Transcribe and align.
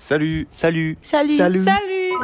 Salut 0.00 0.48
Salut 0.48 0.96
Salut. 1.04 1.36
Salut. 1.36 1.60
Salut. 1.60 2.16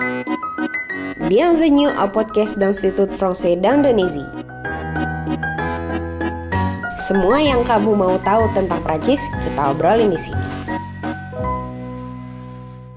Bienvenue 1.28 1.92
au 1.92 2.08
podcast 2.08 2.56
d'Institut 2.56 3.12
Français 3.12 3.52
d'Indonésie. 3.60 4.24
Semua 6.96 7.36
yang 7.36 7.60
kamu 7.68 7.92
mau 7.92 8.16
tahu 8.24 8.48
tentang 8.56 8.80
Prancis, 8.80 9.20
kita 9.44 9.76
obrolin 9.76 10.08
di 10.08 10.16
sini. 10.16 10.46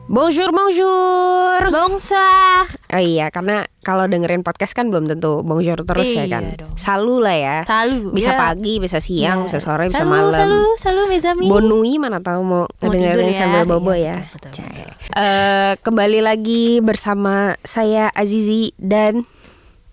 Bonjour, 0.07 0.47
bonjour. 0.55 1.59
Bonsoir. 1.75 2.78
Oh 2.89 2.97
iya, 2.97 3.29
karena 3.29 3.63
kalau 3.79 4.03
dengerin 4.03 4.41
podcast 4.41 4.73
kan 4.73 4.89
belum 4.89 5.05
tentu 5.05 5.39
bonjour 5.39 5.77
terus 5.79 6.09
ya 6.09 6.25
Iya 6.25 6.31
kan. 6.31 6.43
dong. 6.57 6.73
Salu 6.73 7.21
lah 7.21 7.37
ya. 7.37 7.57
Salut. 7.61 8.09
Bisa 8.09 8.33
ya. 8.33 8.37
pagi, 8.39 8.73
bisa 8.77 8.97
siang, 8.97 9.39
Ya. 9.39 9.45
bisa 9.45 9.57
sore, 9.59 9.85
bisa 9.85 10.01
Salut, 10.01 10.09
malam. 10.09 10.49
Salut 10.75 11.05
mes 11.05 11.21
amis. 11.21 11.45
Bonui 11.45 11.95
mana 11.95 12.17
tahu 12.17 12.41
mau, 12.41 12.65
Mau 12.65 12.69
ngedengerin 12.81 13.13
tidur 13.23 13.29
ya. 13.29 13.37
sambil 13.37 13.63
bobo 13.63 13.93
Iya, 13.93 14.01
ya. 14.01 14.17
betul, 14.27 14.49
betul, 14.51 14.65
betul. 14.65 14.89
Eh, 15.15 15.71
kembali 15.79 16.19
lagi 16.19 16.63
bersama 16.79 17.33
saya 17.61 18.09
Azizi 18.11 18.73
dan 18.75 19.21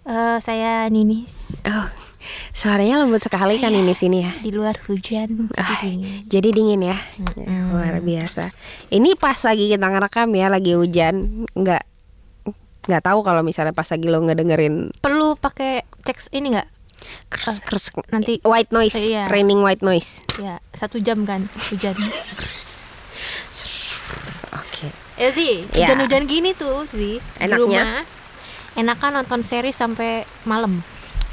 Eh, 0.02 0.38
saya 0.38 0.86
Ninis. 0.86 1.60
oh, 1.66 1.90
suaranya 2.52 2.96
lembut 2.96 3.20
sekali 3.20 3.58
kan 3.58 3.70
ini 3.70 3.90
sini 3.90 4.22
ya. 4.22 4.32
Di 4.38 4.48
luar 4.48 4.78
hujan. 4.82 5.50
jadi 5.50 5.58
Ah, 5.58 5.78
dingin. 5.82 6.24
Jadi 6.26 6.48
dingin 6.48 6.80
ya, 6.80 6.96
Ya, 7.36 7.60
luar 7.68 8.00
biasa. 8.00 8.56
Ini 8.88 9.12
pas 9.14 9.36
lagi 9.36 9.66
kita 9.66 9.84
ngerekam 9.84 10.30
ya, 10.30 10.46
lagi 10.46 10.72
hujan, 10.72 11.44
nggak 11.52 11.82
nggak 12.86 13.02
tahu 13.02 13.20
kalau 13.20 13.42
misalnya 13.42 13.70
pas 13.70 13.86
lagi 13.86 14.06
lo 14.06 14.18
ngedengerin 14.20 14.90
Perlu 14.96 15.34
pakai 15.34 15.82
cek 16.02 16.30
ini 16.32 16.54
nggak? 16.54 16.68
kers, 17.28 17.60
kers, 17.60 17.86
nanti- 18.08 18.40
white 18.42 18.72
noise, 18.72 18.96
Iya. 18.96 19.28
raining 19.28 19.60
white 19.60 19.78
noise. 19.80 20.24
Ya 20.38 20.58
satu 20.72 20.98
jam 20.98 21.22
kan 21.22 21.46
hujan. 21.68 21.94
Oke. 24.56 24.88
ya 25.16 25.28
sih 25.30 25.64
Ya. 25.70 25.86
hujan-hujan 25.86 26.24
gini 26.24 26.52
tuh 26.52 26.84
sih. 26.88 27.18
di 27.18 27.22
Enaknya? 27.38 27.58
rumah, 27.58 28.04
Enakan 28.76 29.12
nonton 29.16 29.40
series 29.40 29.72
sampai 29.72 30.28
malam. 30.44 30.84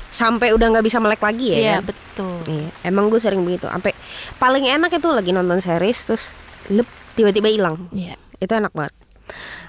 Sampai 0.07 0.51
udah 0.51 0.69
nggak 0.69 0.85
bisa 0.85 0.97
melek 0.97 1.19
lagi 1.19 1.51
ya. 1.51 1.57
Iya 1.57 1.73
kan? 1.73 1.83
betul. 1.85 2.37
Iya, 2.45 2.69
emang 2.83 3.09
gue 3.09 3.19
sering 3.19 3.41
begitu. 3.41 3.67
Sampai 3.67 3.91
paling 4.37 4.63
enak 4.63 4.93
itu 4.93 5.09
lagi 5.09 5.31
nonton 5.31 5.59
series 5.59 5.99
terus 6.05 6.31
lep 6.69 6.85
tiba-tiba 7.13 7.49
hilang. 7.49 7.75
Iya. 7.89 8.15
Itu 8.37 8.53
enak 8.53 8.71
banget. 8.71 8.93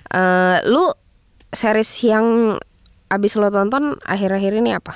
Eh, 0.06 0.58
lu 0.68 0.86
series 1.54 1.90
yang 2.02 2.58
abis 3.06 3.34
lo 3.34 3.48
tonton 3.48 3.96
akhir-akhir 4.02 4.52
ini 4.54 4.74
apa? 4.74 4.94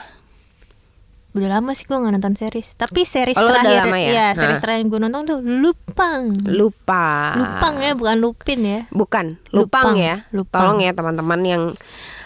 Udah 1.28 1.60
lama 1.60 1.70
sih 1.70 1.84
gue 1.84 1.94
gak 1.94 2.08
nonton 2.10 2.34
series 2.34 2.72
Tapi 2.74 3.04
series 3.04 3.36
Oh, 3.36 3.44
lu 3.44 3.52
udah 3.52 3.62
terakhir 3.62 3.84
lama 3.84 3.96
ya? 3.96 4.08
Iya 4.10 4.26
series 4.34 4.58
Nah. 4.58 4.62
terakhir 4.64 4.84
gue 4.86 4.98
nonton 4.98 5.22
tuh 5.22 5.38
Lupang 5.38 6.22
Lupa. 6.42 7.36
Lupang 7.36 7.74
ya 7.78 7.92
bukan 7.94 8.16
Lupin 8.18 8.60
ya 8.60 8.80
Bukan, 8.90 9.26
lupang, 9.52 9.92
Lupang, 9.92 9.96
ya. 9.96 10.14
lupang. 10.32 10.60
Tolong 10.64 10.78
ya 10.80 10.90
teman-teman 10.92 11.40
yang 11.44 11.62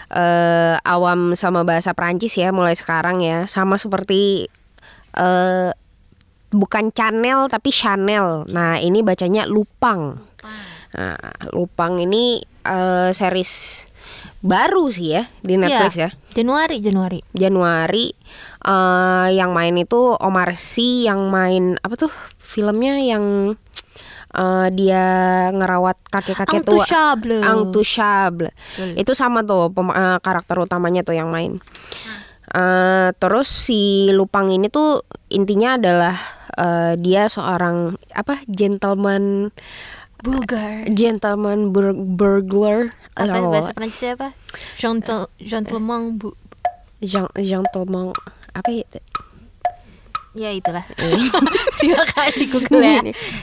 eh, 0.09 0.75
awam 0.81 1.35
sama 1.35 1.61
bahasa 1.61 1.91
Perancis 1.93 2.33
ya 2.33 2.49
mulai 2.49 2.73
sekarang 2.73 3.19
ya. 3.19 3.43
Sama 3.45 3.75
seperti 3.77 4.47
eh 5.13 5.69
bukan 6.49 6.89
channel 6.89 7.49
tapi 7.49 7.69
Chanel. 7.69 8.47
Nah, 8.49 8.79
ini 8.79 9.03
bacanya 9.03 9.45
lupang. 9.45 10.21
Nah, 10.93 11.17
lupang 11.51 11.99
ini 11.99 12.39
eh, 12.63 13.09
series 13.11 13.85
baru 14.43 14.91
sih 14.91 15.15
ya 15.15 15.23
di 15.39 15.55
Netflix 15.55 15.93
Iya, 15.95 16.09
ya. 16.11 16.35
Januari 16.35 16.77
Januari 16.83 17.19
Januari 17.31 18.11
eh 18.63 19.27
yang 19.31 19.55
main 19.55 19.71
itu 19.79 20.19
Omar 20.19 20.53
Sy 20.59 21.07
yang 21.07 21.31
main 21.31 21.79
apa 21.79 21.95
tuh 21.95 22.11
filmnya 22.37 22.99
yang 22.99 23.55
eh, 24.35 24.67
dia 24.75 25.05
ngerawat 25.55 25.95
kakek-kakek 26.11 26.67
tua 26.67 26.83
Intouchable. 26.83 27.39
Intouchable. 27.39 28.49
Betul. 28.51 28.89
itu 28.99 29.11
sama 29.15 29.47
tuh 29.47 29.71
eh, 29.71 30.19
karakter 30.19 30.59
utamanya 30.59 31.07
tuh 31.07 31.15
yang 31.15 31.31
main 31.31 31.55
Eh, 32.53 33.09
terus 33.17 33.49
si 33.49 34.13
Lupang 34.13 34.45
ini 34.53 34.69
tuh 34.69 35.01
intinya 35.33 35.73
adalah 35.73 36.13
eh, 36.53 36.93
dia 37.01 37.25
seorang 37.25 37.97
apa 38.13 38.45
gentleman 38.45 39.49
Bulgar. 40.23 40.87
Gentleman 40.89 41.69
bur- 41.69 41.93
burglar. 41.93 42.95
Apa 43.13 43.43
bahasa 43.43 43.75
Prancisnya 43.75 44.15
apa? 44.15 44.31
Gentle, 44.73 45.27
gentleman 45.37 46.15
bu 46.15 46.31
Gen- 46.97 47.29
gentleman. 47.35 48.15
Apa 48.55 48.71
ya? 48.71 48.87
Ya 50.33 50.49
itulah. 50.49 50.81
Silakan 51.77 52.31
di 52.33 52.45
Google 52.47 52.81
ya. 52.81 53.01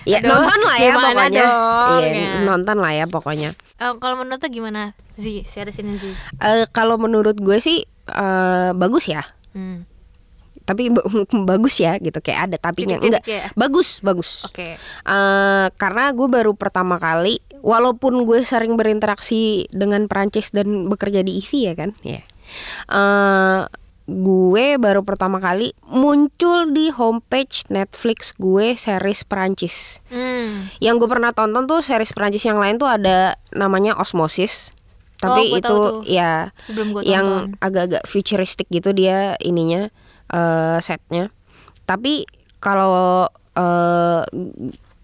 Ya 0.09 0.19
Aduh, 0.19 0.33
nonton 0.33 0.61
lah 0.65 0.77
ya 0.77 0.93
pokoknya. 0.97 1.45
dong, 1.45 2.03
iya 2.03 2.11
ya. 2.11 2.31
nonton 2.43 2.77
lah 2.81 2.93
ya 2.97 3.05
pokoknya. 3.07 3.51
Eh, 3.77 3.93
Kalau 3.95 4.17
menurut 4.17 4.41
tuh 4.41 4.51
gimana? 4.51 4.97
Zi, 5.15 5.45
series 5.45 5.79
ini 5.79 6.01
Zi. 6.01 6.11
Eh, 6.41 6.65
kalau 6.73 6.97
menurut 6.97 7.37
gue 7.37 7.61
sih 7.61 7.85
eh, 8.09 8.71
bagus 8.73 9.07
ya. 9.07 9.23
Hmm. 9.53 9.85
Tapi 10.71 10.95
ba- 10.95 11.03
bagus 11.51 11.83
ya 11.83 11.99
gitu. 11.99 12.23
Kayak 12.23 12.41
ada 12.47 12.57
tapinya 12.63 12.95
enggak. 12.97 13.27
ya? 13.27 13.51
bagus 13.53 13.99
bagus. 14.01 14.47
Oke. 14.47 14.79
Eh, 14.79 15.67
karena 15.75 16.15
gue 16.15 16.29
baru 16.31 16.55
pertama 16.55 16.97
kali 16.97 17.43
walaupun 17.59 18.23
gue 18.23 18.41
sering 18.41 18.79
berinteraksi 18.79 19.67
dengan 19.69 20.07
Perancis 20.07 20.55
dan 20.55 20.87
bekerja 20.87 21.27
di 21.27 21.43
IVI 21.43 21.61
ya 21.67 21.75
kan? 21.75 21.91
Ya. 22.01 22.23
Eh, 22.87 23.61
gue 24.07 24.67
baru 24.75 25.07
pertama 25.07 25.39
kali 25.39 25.71
muncul 25.87 26.71
di 26.71 26.91
homepage 26.91 27.63
Netflix 27.69 28.35
gue 28.35 28.75
series 28.75 29.23
Perancis. 29.23 30.03
Hmm. 30.11 30.67
yang 30.79 30.99
gue 30.99 31.07
pernah 31.07 31.31
tonton 31.31 31.67
tuh 31.67 31.79
series 31.79 32.11
Perancis 32.11 32.43
yang 32.43 32.59
lain 32.59 32.75
tuh 32.75 32.87
ada 32.87 33.35
namanya 33.51 33.95
Osmosis. 33.95 34.75
Tapi 35.21 35.53
Oh, 35.53 35.59
itu 35.61 35.77
ya 36.09 36.49
yang 37.05 37.53
agak-agak 37.61 38.09
futuristik 38.09 38.67
gitu 38.67 38.91
dia 38.91 39.37
ininya 39.39 39.93
eh, 40.31 40.79
setnya 40.79 41.29
tapi 41.85 42.25
kalau 42.59 43.27
eh, 43.53 44.23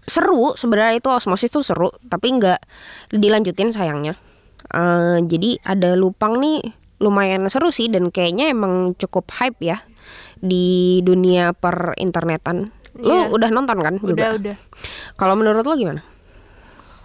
seru 0.01 0.55
sebenarnya 0.55 0.97
itu 0.97 1.09
Osmosis 1.09 1.51
tuh 1.51 1.61
seru 1.61 1.91
tapi 2.07 2.31
nggak 2.33 2.59
dilanjutin 3.11 3.71
sayangnya 3.71 4.15
Eh, 4.67 5.23
jadi 5.23 5.63
ada 5.63 5.95
Lupang 5.95 6.43
nih 6.43 6.59
lumayan 6.99 7.47
seru 7.47 7.71
sih 7.71 7.87
dan 7.87 8.11
kayaknya 8.11 8.51
emang 8.51 8.99
cukup 8.99 9.31
hype 9.31 9.55
ya 9.63 9.79
di 10.35 10.99
dunia 10.99 11.55
per 11.55 11.95
internetan 11.95 12.67
lu 12.97 13.15
Iya. 13.15 13.31
udah 13.31 13.47
nonton 13.47 13.79
kan 13.79 13.95
juga 13.95 14.11
Udah 14.17 14.29
udah 14.35 14.55
kalau 15.15 15.39
menurut 15.39 15.63
lo 15.63 15.71
gimana? 15.71 16.03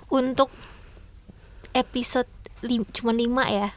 Untuk 0.09 0.51
episode 1.71 2.27
lim 2.61 2.83
cuma 2.91 3.13
lima 3.13 3.47
ya 3.47 3.71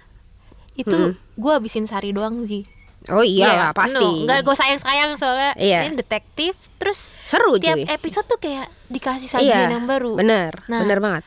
Itu 0.73 1.13
Hmm. 1.13 1.13
gue 1.38 1.51
habisin 1.53 1.85
sehari 1.85 2.09
doang 2.09 2.41
Zi 2.41 2.66
Oh 3.08 3.22
iyalah 3.22 3.70
Iya, 3.70 3.78
pasti. 3.78 4.00
no, 4.00 4.24
Nggak 4.24 4.40
gue 4.42 4.56
sayang-sayang 4.56 5.12
soalnya 5.16 5.52
Iya. 5.56 5.86
ini 5.86 5.96
detektif 5.96 6.54
Terus 6.76 7.10
Seru 7.24 7.56
tiap 7.56 7.76
cuy. 7.76 7.86
episode 7.86 8.26
tuh 8.26 8.38
kayak 8.38 8.66
dikasih 8.88 9.28
sajian 9.28 9.70
yang 9.72 9.86
baru 9.86 10.16
Bener, 10.16 10.66
Nah. 10.66 10.82
bener 10.82 10.98
banget. 11.00 11.24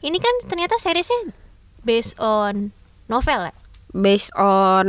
Ini 0.00 0.16
kan 0.16 0.34
ternyata 0.44 0.76
seriesnya 0.76 1.32
based 1.80 2.16
on 2.16 2.72
novel 3.06 3.48
ya 3.48 3.54
Based 3.90 4.34
on 4.34 4.86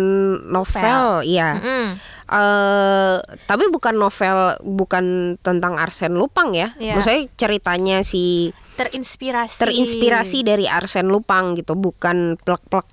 novel, 0.49 1.21
iya. 1.21 1.61
Mm-mm. 1.61 1.93
Eh, 2.25 3.15
tapi 3.45 3.69
bukan 3.69 3.93
novel, 3.93 4.57
bukan 4.59 5.05
tentang 5.39 5.77
Arsen 5.77 6.17
Lupang 6.17 6.57
ya. 6.57 6.73
Iya. 6.75 6.97
Maksudnya 6.97 7.21
ceritanya 7.37 7.97
si 8.01 8.49
Terinspirasi 8.75 9.61
terinspirasi 9.61 10.37
dari 10.41 10.65
Arsen 10.65 11.07
Lupang 11.07 11.53
gitu, 11.53 11.77
bukan 11.77 12.33
plek-plek 12.41 12.89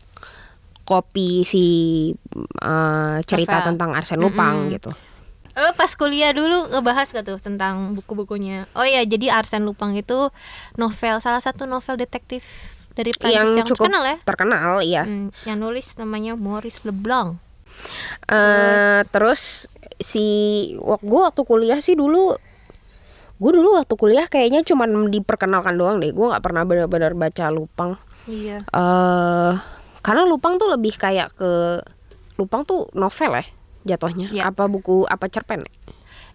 kopi 0.85 1.47
si 1.47 1.65
eh, 2.63 3.17
cerita 3.25 3.63
Novel. 3.63 3.69
tentang 3.75 3.91
Arsen 3.95 4.21
Lupang 4.21 4.67
Mm-mm. 4.67 4.75
gitu. 4.75 4.91
Lo 5.53 5.69
pas 5.77 5.93
kuliah 5.93 6.33
dulu 6.33 6.73
ngebahas 6.73 7.13
gak 7.13 7.29
tuh 7.29 7.37
tentang 7.37 7.93
buku-bukunya 7.93 8.65
Oh 8.73 8.89
iya 8.89 9.05
jadi 9.05 9.37
Arsène 9.37 9.69
Lupin 9.69 9.93
itu 9.93 10.33
novel 10.81 11.21
Salah 11.21 11.45
satu 11.45 11.69
novel 11.69 12.01
detektif 12.01 12.73
dari 12.97 13.13
Prancis 13.13 13.37
yang, 13.37 13.49
yang, 13.61 13.69
cukup 13.69 13.93
terkenal 13.93 14.05
ya 14.05 14.17
terkenal, 14.25 14.71
iya. 14.81 15.03
Hmm, 15.05 15.29
Yang 15.45 15.59
nulis 15.61 15.87
namanya 16.01 16.41
Maurice 16.41 16.89
Leblanc 16.89 17.37
Eh, 18.33 19.01
terus 19.13 19.69
si 20.01 20.25
gue 20.81 21.21
waktu 21.21 21.43
kuliah 21.45 21.79
sih 21.85 21.95
dulu 22.01 22.33
gue 23.37 23.51
dulu 23.53 23.77
waktu 23.77 23.95
kuliah 23.99 24.27
kayaknya 24.31 24.63
cuman 24.65 25.11
diperkenalkan 25.13 25.75
doang 25.77 25.99
deh 26.01 26.15
gue 26.15 26.27
nggak 26.33 26.43
pernah 26.43 26.63
benar-benar 26.65 27.13
baca 27.13 27.51
Lupang 27.53 27.99
Iya 28.25 28.63
eh 28.63 29.53
karena 30.03 30.27
Lupang 30.27 30.59
tuh 30.59 30.69
lebih 30.69 30.95
kayak 30.95 31.33
ke 31.35 31.81
Lupang 32.37 32.67
tuh 32.67 32.91
novel 32.93 33.39
ya 33.39 33.45
jatuhnya 33.83 34.31
Iya. 34.31 34.43
apa 34.51 34.67
buku 34.67 35.07
apa 35.07 35.27
cerpen 35.27 35.63
ya? 35.63 35.73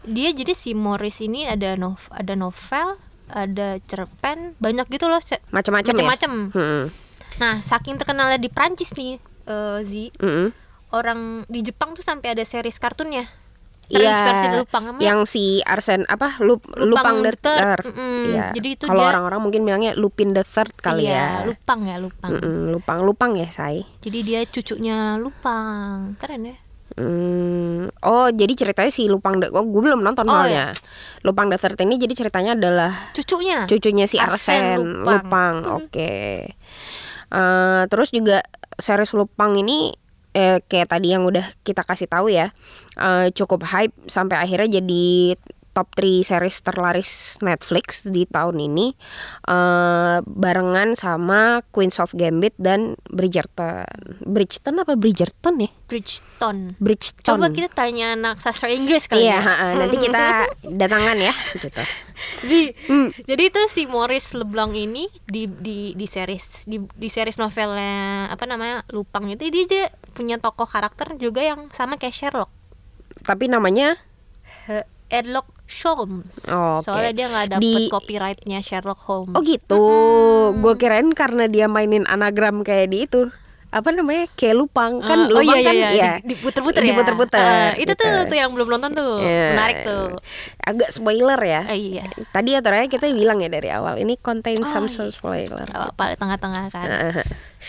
Dia 0.08 0.30
jadi 0.32 0.52
si 0.52 0.72
Maurice 0.72 1.20
ini 1.22 1.44
ada 1.44 1.76
nov 1.76 2.08
ada 2.10 2.32
novel 2.34 2.96
Ada 3.28 3.84
cerpen 3.84 4.56
Banyak 4.56 4.88
gitu 4.88 5.12
loh 5.12 5.20
macam-macam 5.52 5.92
ya 5.92 5.96
Macam-macam 6.00 6.32
Hmm, 6.56 6.86
Nah 7.38 7.60
saking 7.60 8.00
terkenalnya 8.00 8.40
di 8.40 8.48
Prancis 8.48 8.96
nih 8.96 9.20
eh, 9.44 9.80
Zi 9.84 10.16
mm-mm. 10.16 10.48
Orang 10.90 11.44
di 11.52 11.60
Jepang 11.60 11.92
tuh 11.92 12.08
sampai 12.08 12.32
ada 12.32 12.44
series 12.44 12.80
kartunnya 12.80 13.28
terinspirasi 13.88 14.46
dari 14.52 14.58
Lupang 14.60 14.84
namanya 14.84 15.04
yang 15.04 15.20
si 15.24 15.64
Arsen 15.64 16.04
apa 16.12 16.36
Lup, 16.44 16.68
Lupang, 16.76 17.24
the 17.24 17.34
Third. 17.40 17.88
Mm-mm. 17.88 18.24
Iya. 18.36 18.46
Jadi 18.52 18.70
itu 18.76 18.86
kalau 18.86 19.04
orang-orang 19.08 19.40
mungkin 19.40 19.62
bilangnya 19.64 19.96
Lupin 19.96 20.36
the 20.36 20.44
Third 20.44 20.76
kali 20.76 21.08
iya, 21.08 21.44
ya. 21.44 21.48
Lupang 21.48 21.80
ya 21.88 21.96
Lupang 21.98 22.32
Mm-mm, 22.36 22.76
Lupang 22.76 23.00
Lupang 23.08 23.32
ya 23.40 23.48
say. 23.48 23.88
jadi 24.04 24.20
dia 24.24 24.40
cucunya 24.44 25.16
Lupang 25.16 26.20
keren 26.20 26.44
ya 26.52 26.58
Hmm, 26.98 27.94
oh 28.02 28.28
jadi 28.34 28.58
ceritanya 28.58 28.90
si 28.90 29.06
Lupang 29.06 29.38
the 29.38 29.54
oh, 29.54 29.62
gue 29.62 29.82
belum 29.86 30.02
nonton 30.02 30.26
Oh, 30.26 30.34
soalnya. 30.34 30.74
Lupang 31.22 31.46
the 31.46 31.60
Third 31.62 31.78
ini 31.86 32.02
jadi 32.02 32.16
ceritanya 32.18 32.58
adalah 32.58 33.14
cucunya 33.14 33.70
cucunya 33.70 34.10
si 34.10 34.18
Arsen 34.18 34.34
Arsen, 34.34 35.06
Lupang. 35.06 35.22
Lupang. 35.22 35.56
Oke. 35.78 36.16
Eh, 37.28 37.82
terus 37.92 38.10
juga 38.10 38.42
series 38.80 39.14
Lupang 39.14 39.54
ini 39.60 39.94
eh, 40.34 40.60
kayak 40.66 40.92
tadi 40.92 41.14
yang 41.14 41.24
udah 41.28 41.46
kita 41.62 41.84
kasih 41.86 42.10
tahu 42.10 42.32
ya, 42.32 42.52
eh, 43.00 43.30
cukup 43.32 43.64
hype 43.68 43.94
sampai 44.10 44.42
akhirnya 44.42 44.82
jadi 44.82 45.36
top 45.78 45.94
3 45.94 46.26
series 46.26 46.58
terlaris 46.66 47.12
Netflix 47.46 48.10
di 48.10 48.26
tahun 48.26 48.58
ini 48.58 48.98
eh 49.46 50.18
barengan 50.26 50.98
sama 50.98 51.62
Queens 51.70 52.02
of 52.02 52.18
Gambit 52.18 52.58
dan 52.58 52.98
Bridgerton. 53.14 53.86
Bridgerton 54.26 54.82
apa 54.82 54.98
Bridgerton 54.98 55.62
ya? 55.62 55.70
Bridgeton 55.86 56.74
Bridgeton. 56.82 57.22
coba 57.38 57.54
kita 57.54 57.70
tanya 57.70 58.18
anak 58.18 58.42
sastra 58.42 58.74
Inggris 58.74 59.06
kali 59.06 59.30
Iya, 59.30 59.38
ya 59.38 59.40
ha-ha. 59.40 59.68
nanti 59.78 59.96
kita 60.10 60.50
datangan 60.66 61.18
ya 61.22 61.34
gitu. 61.62 61.84
Zi. 62.42 62.74
Hmm. 62.90 63.14
Jadi 63.14 63.44
itu 63.54 63.62
si 63.70 63.86
Maurice 63.86 64.34
Leblanc 64.34 64.74
ini 64.74 65.06
di 65.30 65.46
di 65.46 65.94
di 65.94 66.08
series 66.10 66.66
di 66.66 66.82
di 66.82 67.08
series 67.14 67.38
novelnya 67.38 68.34
apa 68.34 68.50
namanya 68.50 68.82
Lupang 68.90 69.30
itu 69.30 69.46
dia, 69.54 69.70
dia 69.70 69.86
punya 70.18 70.42
tokoh 70.42 70.66
karakter 70.66 71.14
juga 71.16 71.40
yang 71.40 71.70
sama 71.70 71.96
kayak 71.96 72.12
Sherlock 72.12 72.50
Tapi 73.22 73.46
namanya 73.46 74.02
He- 74.66 74.90
Sherlock 75.08 75.48
Holmes. 75.68 76.48
Oh, 76.48 76.80
oke. 76.80 76.84
Soalnya 76.84 77.14
dia 77.14 77.26
nggak 77.28 77.48
dapet 77.54 77.64
Di- 77.64 77.88
copyrightnya 77.88 78.60
Sherlock 78.60 79.00
Holmes. 79.04 79.36
Oh 79.36 79.44
gitu. 79.44 79.80
Gue 80.58 80.74
kirain 80.76 81.08
karena 81.12 81.48
dia 81.48 81.68
mainin 81.68 82.04
anagram 82.08 82.64
kayak 82.64 82.88
di 82.88 83.04
itu. 83.04 83.32
Apa 83.68 83.92
namanya? 83.92 84.32
Kayak 84.34 84.56
lupang 84.58 85.00
kan 85.00 85.18
Eh, 85.20 85.28
oh 85.28 85.40
lupang 85.40 85.54
iya 85.54 85.68
kan 85.68 85.76
iya, 85.76 85.90
ya. 85.92 86.12
Di- 86.18 86.34
diputer-puter 86.34 86.82
ya. 86.82 86.88
Diputer-puter, 86.90 87.44
Eh, 87.44 87.84
itu 87.84 87.94
gitu. 87.94 88.04
tuh 88.04 88.16
tuh 88.26 88.38
yang 88.38 88.52
belum 88.52 88.68
nonton 88.70 88.92
tuh. 88.92 89.20
Iya. 89.20 89.48
Menarik 89.54 89.78
tuh. 89.84 90.06
Agak 90.62 90.90
spoiler 90.90 91.40
ya. 91.40 91.62
Eh, 91.68 91.80
iya. 91.94 92.06
Tadi 92.32 92.50
ya 92.50 92.60
terakhir 92.60 92.88
kita 92.90 93.12
bilang 93.12 93.38
ya 93.38 93.50
dari 93.50 93.68
awal 93.68 93.98
ini 93.98 94.16
contain 94.18 94.58
Oh, 94.58 94.66
some 94.66 94.88
iya. 94.88 95.12
spoiler. 95.12 95.64
Gak 95.64 95.76
apa-apa 95.94 96.16
tengah-tengah 96.16 96.64
kan. 96.72 96.88
Heeh. 96.88 97.24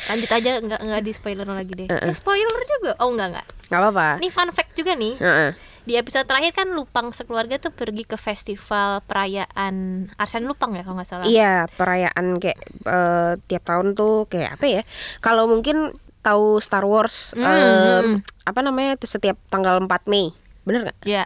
Lanjut 0.09 0.31
aja 0.31 0.51
nggak 0.61 0.81
nggak 0.81 1.01
di 1.03 1.13
spoiler 1.13 1.47
lagi 1.47 1.73
deh. 1.75 1.89
Eh, 1.89 2.15
spoiler 2.15 2.61
juga. 2.69 2.93
Oh 2.99 3.11
enggak 3.11 3.29
enggak. 3.35 3.47
Nggak 3.67 3.81
apa-apa. 3.83 4.09
Ini 4.19 4.29
fun 4.31 4.51
fact 4.53 4.73
juga 4.73 4.93
nih. 4.95 5.15
Heeh. 5.19 5.51
Di 5.89 5.97
episode 5.97 6.29
terakhir 6.29 6.53
kan 6.53 6.69
Lupang 6.77 7.17
sekeluarga 7.17 7.57
tuh 7.57 7.73
pergi 7.73 8.05
ke 8.05 8.21
festival 8.21 9.01
perayaan 9.09 10.07
Arsen 10.21 10.45
Lupang 10.45 10.77
ya 10.77 10.85
kalau 10.85 11.01
nggak 11.01 11.09
salah. 11.09 11.25
Iya, 11.25 11.65
perayaan 11.65 12.37
kayak 12.37 12.61
eh, 12.85 13.33
tiap 13.49 13.65
tahun 13.65 13.97
tuh 13.97 14.29
kayak 14.29 14.61
apa 14.61 14.67
ya? 14.69 14.83
Kalau 15.25 15.49
mungkin 15.49 15.97
tahu 16.21 16.61
Star 16.61 16.85
Wars 16.85 17.33
Hmm, 17.33 17.41
em, 17.41 18.05
hmm. 18.05 18.19
apa 18.45 18.61
namanya 18.61 19.01
tuh 19.01 19.09
setiap 19.09 19.41
tanggal 19.49 19.81
4 19.81 19.89
Mei. 20.13 20.29
Bener 20.69 20.85
nggak? 20.85 21.01
Iya. 21.09 21.25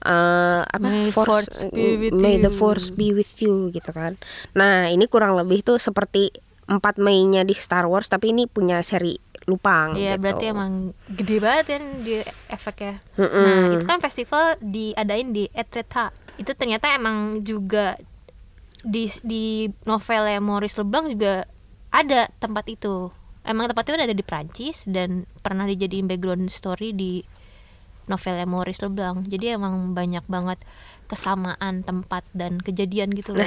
eh 0.00 0.64
apa 0.64 0.80
May 0.80 1.12
force, 1.12 1.60
force 1.60 1.68
be 1.76 2.00
with 2.00 2.16
may 2.16 2.40
the 2.40 2.48
force 2.48 2.88
be 2.88 3.12
with 3.12 3.36
you 3.44 3.68
gitu 3.68 3.92
kan 3.92 4.16
nah 4.56 4.88
ini 4.88 5.04
kurang 5.04 5.36
lebih 5.36 5.60
tuh 5.60 5.76
seperti 5.76 6.32
4 6.64 6.80
Mei-nya 6.96 7.44
di 7.44 7.52
Star 7.52 7.84
Wars 7.84 8.08
tapi 8.08 8.32
ini 8.32 8.48
punya 8.48 8.80
seri 8.80 9.20
Lupang 9.50 9.98
Iya 9.98 10.14
gitu. 10.14 10.22
berarti 10.22 10.44
emang 10.54 10.72
gede 11.10 11.36
banget 11.42 11.64
kan 11.74 11.82
di 12.06 12.14
efeknya. 12.46 12.94
Mm-mm. 13.18 13.42
Nah 13.42 13.60
itu 13.74 13.84
kan 13.84 13.98
festival 13.98 14.54
diadain 14.62 15.34
di 15.34 15.50
Etretat. 15.50 16.14
Itu 16.38 16.54
ternyata 16.54 16.94
emang 16.94 17.42
juga 17.42 17.98
di 18.80 19.10
di 19.26 19.68
novelnya 19.84 20.40
Maurice 20.40 20.78
Leblanc 20.80 21.10
juga 21.12 21.44
ada 21.90 22.30
tempat 22.38 22.64
itu. 22.70 23.10
Emang 23.42 23.66
tempat 23.66 23.88
itu 23.88 23.96
ada 23.98 24.14
di 24.14 24.24
Prancis 24.24 24.86
dan 24.86 25.26
pernah 25.42 25.66
dijadiin 25.66 26.06
background 26.06 26.48
story 26.48 26.94
di 26.94 27.24
novelnya 28.06 28.44
Maurice 28.44 28.80
Leblanc. 28.80 29.24
Jadi 29.24 29.52
emang 29.52 29.90
banyak 29.90 30.24
banget 30.24 30.58
kesamaan 31.04 31.82
tempat 31.82 32.22
dan 32.30 32.56
kejadian 32.56 33.10
gitu 33.10 33.32
loh. 33.32 33.42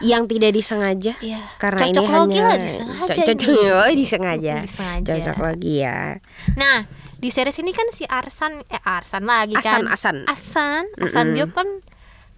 Yang 0.00 0.22
tidak 0.26 0.50
disengaja 0.52 1.12
Iya. 1.18 1.40
karena 1.56 1.80
Cocok 1.84 2.00
ini 2.00 2.08
logi 2.10 2.32
hanya 2.32 2.42
lah, 2.42 2.56
disengaja 2.58 3.12
Co- 3.12 3.26
cocok 3.28 3.48
ini. 3.52 3.68
oh, 3.70 3.90
disengaja 3.92 4.54
Disengaja. 4.64 5.10
cocok 5.12 5.38
lagi 5.38 5.72
ya 5.78 6.00
Nah, 6.54 6.78
di 7.14 7.28
series 7.28 7.58
ini 7.58 7.70
kan 7.70 7.88
si 7.88 8.04
Arsan 8.04 8.64
eh 8.66 8.80
Arsan 8.82 9.24
lagi 9.24 9.52
kan. 9.54 9.84
Asan, 9.84 9.84
Asan. 9.86 10.16
Asan, 10.26 10.84
Asan 10.98 11.26
Diop 11.32 11.52
kan 11.52 11.68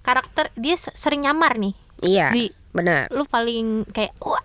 karakter 0.01 0.51
dia 0.55 0.75
se- 0.75 0.95
sering 0.95 1.21
nyamar 1.21 1.55
nih. 1.55 1.75
iya 2.01 2.31
Zi. 2.31 2.51
benar 2.71 3.07
Lu 3.09 3.23
paling 3.25 3.87
kayak 3.89 4.19
wah, 4.19 4.43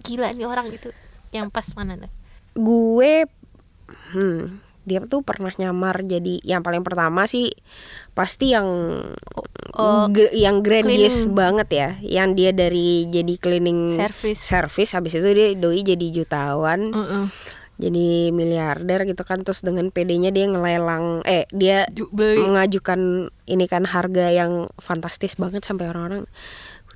gila 0.00 0.30
nih 0.30 0.44
orang 0.44 0.68
itu. 0.68 0.92
Yang 1.30 1.48
pas 1.50 1.68
mana 1.74 1.96
tuh? 1.98 2.12
gue 2.52 3.28
hmm 4.10 4.69
dia 4.82 4.98
tuh 5.02 5.20
pernah 5.20 5.52
nyamar 5.52 6.00
jadi 6.00 6.40
yang 6.42 6.60
paling 6.60 6.80
pertama 6.80 7.24
sih 7.24 7.52
pasti 8.10 8.50
yang 8.50 8.68
Oh, 9.72 10.06
gr- 10.06 10.34
yang 10.34 10.60
grandiose 10.60 11.24
cleaning. 11.24 11.32
banget 11.32 11.68
ya 11.70 11.88
yang 12.02 12.34
dia 12.34 12.50
dari 12.50 13.06
jadi 13.06 13.34
cleaning 13.36 13.94
Service. 13.94 14.42
service 14.42 14.92
habis 14.92 15.14
itu 15.14 15.28
dia 15.28 15.54
doi 15.54 15.80
jadi 15.80 16.06
jutawan 16.10 16.90
Heeh. 16.90 17.24
jadi 17.78 18.08
miliarder 18.30 19.06
gitu 19.06 19.22
kan 19.22 19.40
terus 19.40 19.62
dengan 19.62 19.88
PD-nya 19.88 20.28
dia 20.28 20.44
ngelelang 20.44 21.22
eh 21.22 21.46
dia 21.50 21.86
beli. 22.10 22.42
mengajukan 22.42 23.00
ini 23.46 23.64
kan 23.64 23.86
harga 23.86 24.26
yang 24.28 24.52
fantastis 24.76 25.32
banget 25.34 25.62
sampai 25.62 25.86
orang-orang 25.86 26.26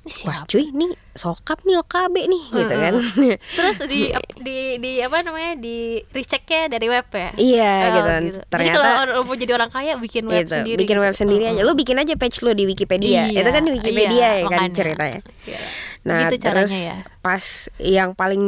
Ini 0.05 0.13
wah 0.21 0.37
siapa? 0.37 0.45
cuy 0.47 0.63
ini 0.67 0.87
sokap 1.11 1.59
nih 1.61 1.75
OKB 1.77 2.15
nih 2.23 2.43
gitu 2.47 2.73
kan 2.75 2.93
Terus 3.57 3.77
di 3.85 4.01
di 4.45 4.57
di 4.77 4.91
apa 4.99 5.17
namanya 5.19 5.57
di 5.57 5.97
rechecknya 6.07 6.69
dari 6.69 6.85
web 6.85 7.07
ya? 7.07 7.29
Iya, 7.33 7.73
Oh, 7.73 7.89
gitu. 7.89 8.05
Jadi 8.05 8.45
Ternyata- 8.45 8.77
kalau 8.77 8.93
orang 9.01 9.25
mau 9.25 9.35
jadi 9.35 9.51
orang 9.53 9.71
kaya 9.71 9.91
bikin 9.97 10.23
web 10.25 10.45
gitu 10.45 10.53
sendiri. 10.55 10.77
bikin 10.77 10.93
gitu. 10.93 11.03
web 11.03 11.15
sendiri 11.15 11.43
aja 11.47 11.61
lu 11.61 11.73
bikin 11.73 11.97
aja 11.97 12.13
page 12.13 12.37
lu 12.39 12.51
di 12.51 12.63
Wikipedia 12.63 13.25
Iya, 13.27 13.41
itu 13.41 13.49
kan 13.49 13.61
di 13.61 13.71
Wikipedia 13.73 14.13
iya, 14.13 14.29
ya 14.35 14.43
kan 14.43 14.51
makanya. 14.61 14.75
ceritanya 14.75 15.19
Iya. 15.43 15.59
nah 16.03 16.17
Gitu 16.21 16.35
terus 16.39 16.69
ya. 16.69 16.97
pas 17.19 17.45
yang 17.79 18.13
paling 18.13 18.43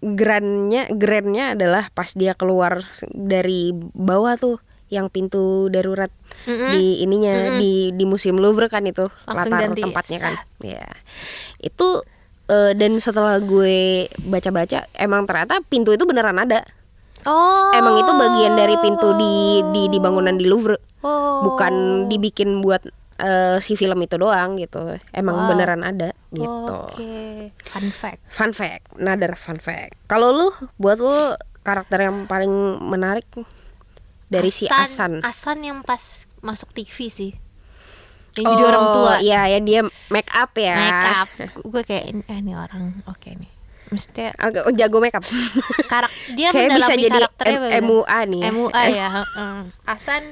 grandnya 0.00 0.86
grandnya 0.88 1.44
adalah 1.52 1.90
pas 1.90 2.12
dia 2.12 2.32
keluar 2.32 2.78
dari 3.08 3.74
bawah 3.74 4.36
tuh 4.36 4.62
yang 4.92 5.08
pintu 5.08 5.66
darurat 5.66 6.12
Mm-mm. 6.44 6.68
di 6.68 7.00
ininya 7.00 7.56
di 7.56 7.90
di 7.90 8.04
museum 8.04 8.36
Louvre 8.36 8.68
kan 8.68 8.84
itu 8.84 9.08
Langsung 9.24 9.56
latar 9.56 9.72
ganti, 9.72 9.80
tempatnya 9.80 10.18
kan 10.20 10.34
ya 10.60 10.84
itu 11.58 12.04
eh, 12.46 12.76
dan 12.76 13.00
setelah 13.00 13.40
gue 13.40 14.04
baca-baca 14.22 14.84
emang 14.94 15.24
ternyata 15.24 15.64
pintu 15.64 15.90
itu 15.90 16.04
beneran 16.04 16.36
ada 16.36 16.60
Oh. 17.22 17.70
emang 17.70 17.94
itu 17.96 18.10
bagian 18.12 18.58
dari 18.58 18.74
pintu 18.82 19.14
di 19.14 19.32
di 19.70 19.82
di 19.86 19.98
bangunan 19.98 20.34
di 20.34 20.42
Louvre 20.42 20.76
Oh. 21.00 21.46
bukan 21.46 22.06
dibikin 22.06 22.58
buat 22.58 22.82
eh, 23.16 23.56
si 23.58 23.74
film 23.74 23.96
itu 23.98 24.18
doang 24.18 24.58
gitu 24.58 24.98
emang 25.10 25.38
Wow. 25.38 25.48
beneran 25.54 25.82
ada 25.82 26.10
gitu 26.30 26.50
Oke. 26.82 27.54
Fun 27.62 27.86
fact. 27.88 28.20
fun 28.26 28.50
fact 28.50 28.90
another 28.98 29.32
fun 29.32 29.56
fact 29.56 29.94
kalau 30.04 30.34
lu 30.34 30.48
buat 30.76 30.98
lu 30.98 31.38
karakter 31.62 32.10
yang 32.10 32.26
paling 32.26 32.50
menarik 32.82 33.22
dari 34.32 34.48
si 34.48 34.64
Asan 34.66 35.20
Asan 35.20 35.60
yang 35.60 35.84
pas 35.84 36.24
masuk 36.40 36.72
TV 36.72 37.06
sih. 37.06 37.32
Yang 38.32 38.48
jadi 38.48 38.62
orang 38.64 38.86
tua. 38.90 39.12
iya 39.20 39.44
yang 39.46 39.62
dia 39.62 39.80
make 40.08 40.32
up 40.32 40.56
ya 40.56 40.72
Make 40.74 41.04
up. 41.14 41.28
Gue 41.62 41.82
kayak 41.84 42.04
ini, 42.08 42.20
eh, 42.24 42.38
ini 42.40 42.52
orang 42.52 42.96
oke 43.04 43.28
nih. 43.28 43.50
Maksudnya 43.86 44.32
Agak 44.34 44.64
oh, 44.64 44.72
jago 44.72 44.98
make 44.98 45.12
up 45.12 45.20
karak 45.84 46.08
dia 46.32 46.48
Kayak 46.48 46.80
bisa 46.80 46.96
jadi 46.96 47.18
karakternya 47.20 47.58
M-. 47.76 47.84
MUA 47.84 48.18
nih 48.24 48.40
ya. 48.40 48.48
MUA 48.50 48.82
ya. 48.96 49.08
Asan 49.84 50.22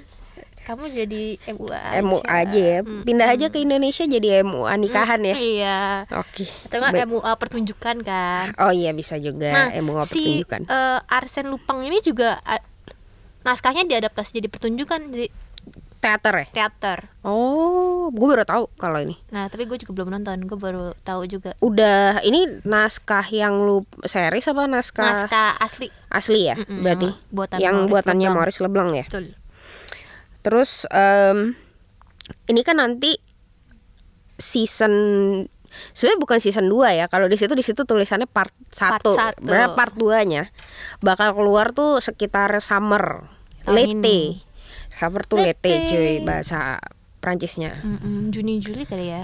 kamu 0.60 0.84
jadi 0.86 1.22
MUA 1.50 1.76
aja. 1.76 2.00
MUA 2.00 2.24
aja 2.30 2.60
ya 2.60 2.80
pindah 2.84 3.28
aja 3.28 3.46
ke 3.48 3.58
Indonesia 3.58 4.04
jadi 4.06 4.28
MUA 4.40 4.72
nikahan 4.78 5.20
ya 5.20 5.34
Iya. 5.34 5.78
oke 6.14 6.44
Atau 6.68 6.76
nggak 6.78 6.92
Baik. 6.94 7.08
MUA 7.10 7.32
pertunjukan 7.36 7.96
kan. 8.00 8.44
oh 8.56 8.70
iya 8.70 8.92
bisa 8.92 9.16
juga 9.16 9.50
Nah, 9.50 9.68
MUA 9.76 10.02
si 10.04 10.40
pertunjukan 10.40 10.60
eh, 10.64 10.98
Arsen 11.10 11.48
Lupang 11.48 11.80
ini 11.80 12.00
juga 12.00 12.40
naskahnya 13.46 13.88
diadaptasi 13.88 14.40
jadi 14.42 14.48
pertunjukan 14.52 15.12
di 15.12 15.26
teater 16.00 16.32
ya 16.32 16.46
teater. 16.48 17.12
Oh, 17.20 18.08
gue 18.08 18.24
baru 18.24 18.48
tahu 18.48 18.64
kalau 18.80 19.04
ini. 19.04 19.20
Nah, 19.28 19.52
tapi 19.52 19.68
gue 19.68 19.76
juga 19.76 20.00
belum 20.00 20.16
nonton. 20.16 20.48
Gue 20.48 20.56
baru 20.56 20.96
tahu 21.04 21.28
juga 21.28 21.52
Udah 21.60 22.24
ini 22.24 22.64
naskah 22.64 23.28
yang 23.28 23.60
lu 23.60 23.84
series 24.08 24.48
apa 24.48 24.64
naskah, 24.64 25.28
naskah 25.28 25.60
asli. 25.60 25.92
asli 26.08 26.48
ya? 26.48 26.56
Mm-mm, 26.56 26.80
berarti 26.80 27.08
yang 27.12 27.16
buatan 27.28 27.58
yang 27.60 27.76
Maurice 27.76 27.92
buatannya 27.92 28.28
Leblanc. 28.32 28.36
Maurice 28.40 28.60
Leblanc 28.64 28.90
ya. 28.96 29.04
Betul. 29.12 29.26
Terus 30.40 30.70
em, 30.88 31.52
ini 32.48 32.60
kan 32.64 32.80
nanti 32.80 33.20
season 34.40 34.94
sebenarnya 35.92 36.20
bukan 36.20 36.38
season 36.38 36.66
2 36.66 36.98
ya. 36.98 37.06
Kalau 37.06 37.26
di 37.26 37.36
situ 37.36 37.52
di 37.52 37.62
situ 37.62 37.82
tulisannya 37.82 38.26
part 38.26 38.52
1. 38.68 38.72
satu. 38.72 39.10
Berarti 39.40 39.74
part 39.74 39.94
2-nya 39.94 40.48
bakal 40.98 41.34
keluar 41.34 41.70
tuh 41.70 41.98
sekitar 41.98 42.54
summer, 42.60 43.26
Tahun 43.62 43.74
late. 43.74 43.90
ini. 43.92 44.20
Summer 44.90 45.22
tuh 45.22 45.38
lete 45.38 45.70
Lete. 45.70 45.88
cuy 45.88 46.10
bahasa 46.20 46.76
Prancisnya. 47.20 47.78
Mm-mm, 47.80 48.32
Juni 48.32 48.58
Juli 48.58 48.82
kali 48.84 49.08
ya 49.08 49.22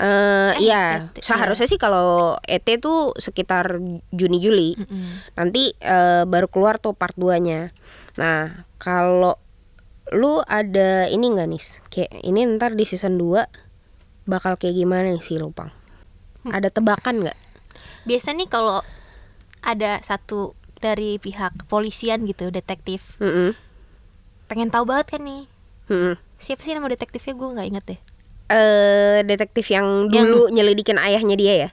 Eh 0.00 0.06
Eh, 0.06 0.52
iya, 0.64 1.12
ET, 1.12 1.20
seharusnya 1.20 1.68
sih 1.68 1.76
kalau 1.76 2.40
ET 2.48 2.64
tuh 2.80 3.12
sekitar 3.20 3.76
Juni 4.08 4.40
Juli. 4.40 4.72
Mm-mm. 4.72 5.36
Nanti 5.36 5.76
eh, 5.76 6.24
baru 6.24 6.48
keluar 6.48 6.80
tuh 6.80 6.96
part 6.96 7.12
2-nya. 7.16 7.68
Nah, 8.16 8.64
kalau 8.80 9.36
lu 10.10 10.40
ada 10.42 11.04
ini 11.04 11.28
enggak 11.28 11.48
nih? 11.52 11.64
Kayak 11.92 12.10
ini 12.24 12.40
ntar 12.56 12.72
di 12.74 12.88
season 12.88 13.20
2 13.20 13.44
bakal 14.24 14.56
kayak 14.56 14.72
gimana 14.74 15.10
nih 15.10 15.20
si 15.20 15.36
Lupang? 15.36 15.68
Ada 16.42 16.68
tebakan 16.68 17.22
nggak? 17.22 17.38
biasa 18.00 18.32
nih 18.32 18.46
kalau 18.46 18.80
ada 19.60 20.00
satu 20.00 20.52
dari 20.76 21.16
pihak 21.16 21.52
kepolisian 21.58 22.24
gitu 22.24 22.48
detektif 22.48 23.20
Mm-mm. 23.20 23.52
pengen 24.46 24.68
tahu 24.68 24.88
banget 24.88 25.06
kan 25.10 25.20
nih 25.20 25.44
Mm-mm. 25.86 26.16
siapa 26.34 26.60
sih 26.60 26.72
nama 26.72 26.88
detektifnya 26.88 27.34
gue 27.34 27.48
nggak 27.50 27.68
inget 27.68 27.84
deh 27.86 28.00
Eh, 28.50 29.22
detektif 29.22 29.68
yang 29.68 30.08
dulu 30.08 30.48
nyelidikin 30.48 30.96
ayahnya 30.96 31.36
dia 31.36 31.54
ya? 31.58 31.70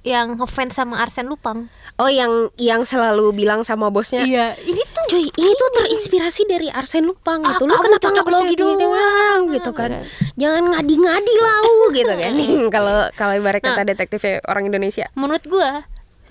yang 0.00 0.34
ngefans 0.34 0.72
sama 0.74 0.96
Arsen 0.98 1.24
Lupang 1.24 1.68
Oh, 1.94 2.08
yang 2.08 2.48
yang 2.56 2.82
selalu 2.82 3.32
bilang 3.34 3.60
sama 3.60 3.88
bosnya, 3.88 4.24
iya 4.24 4.56
ini 4.58 4.80
tuh 4.86 5.04
cuy 5.06 5.28
ini 5.28 5.52
tuh 5.52 5.68
terinspirasi 5.70 6.44
dari 6.44 6.68
Arsen 6.68 7.04
Lupang 7.04 7.40
Ah, 7.42 7.52
gitu. 7.52 7.64
Lu 7.64 7.72
kenapa 7.74 8.08
nggak 8.08 8.24
percaya 8.24 8.40
logi 8.42 8.54
diri 8.54 8.74
doang. 8.74 9.40
gitu 9.50 9.70
kan? 9.70 9.90
Jangan 10.34 10.64
ngadi-ngadi 10.72 11.34
lau 11.36 11.68
gitu 11.92 12.08
kan? 12.08 12.32
Kalau 12.74 12.96
kalau 13.12 13.34
ibarat 13.34 13.60
kata 13.60 13.76
Nah. 13.76 13.86
detektifnya 13.86 14.40
orang 14.44 14.66
Indonesia. 14.66 15.06
menurut 15.12 15.42
gue 15.42 15.70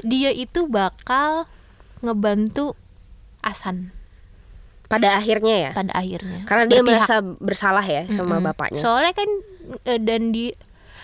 dia 0.01 0.30
itu 0.30 0.66
bakal 0.66 1.44
ngebantu 2.00 2.75
Asan 3.39 3.92
Pada 4.86 5.16
akhirnya 5.16 5.56
ya, 5.60 5.72
pada 5.72 5.94
akhirnya 5.94 6.42
karena 6.44 6.66
dia 6.66 6.80
Berpihak. 6.80 7.06
merasa 7.06 7.16
bersalah 7.22 7.84
ya 7.84 8.10
sama 8.10 8.38
Mm-mm. 8.38 8.48
bapaknya. 8.48 8.80
soalnya 8.80 9.13
kan 9.13 9.30
eh, 9.86 10.00
dan 10.00 10.32
di 10.32 10.50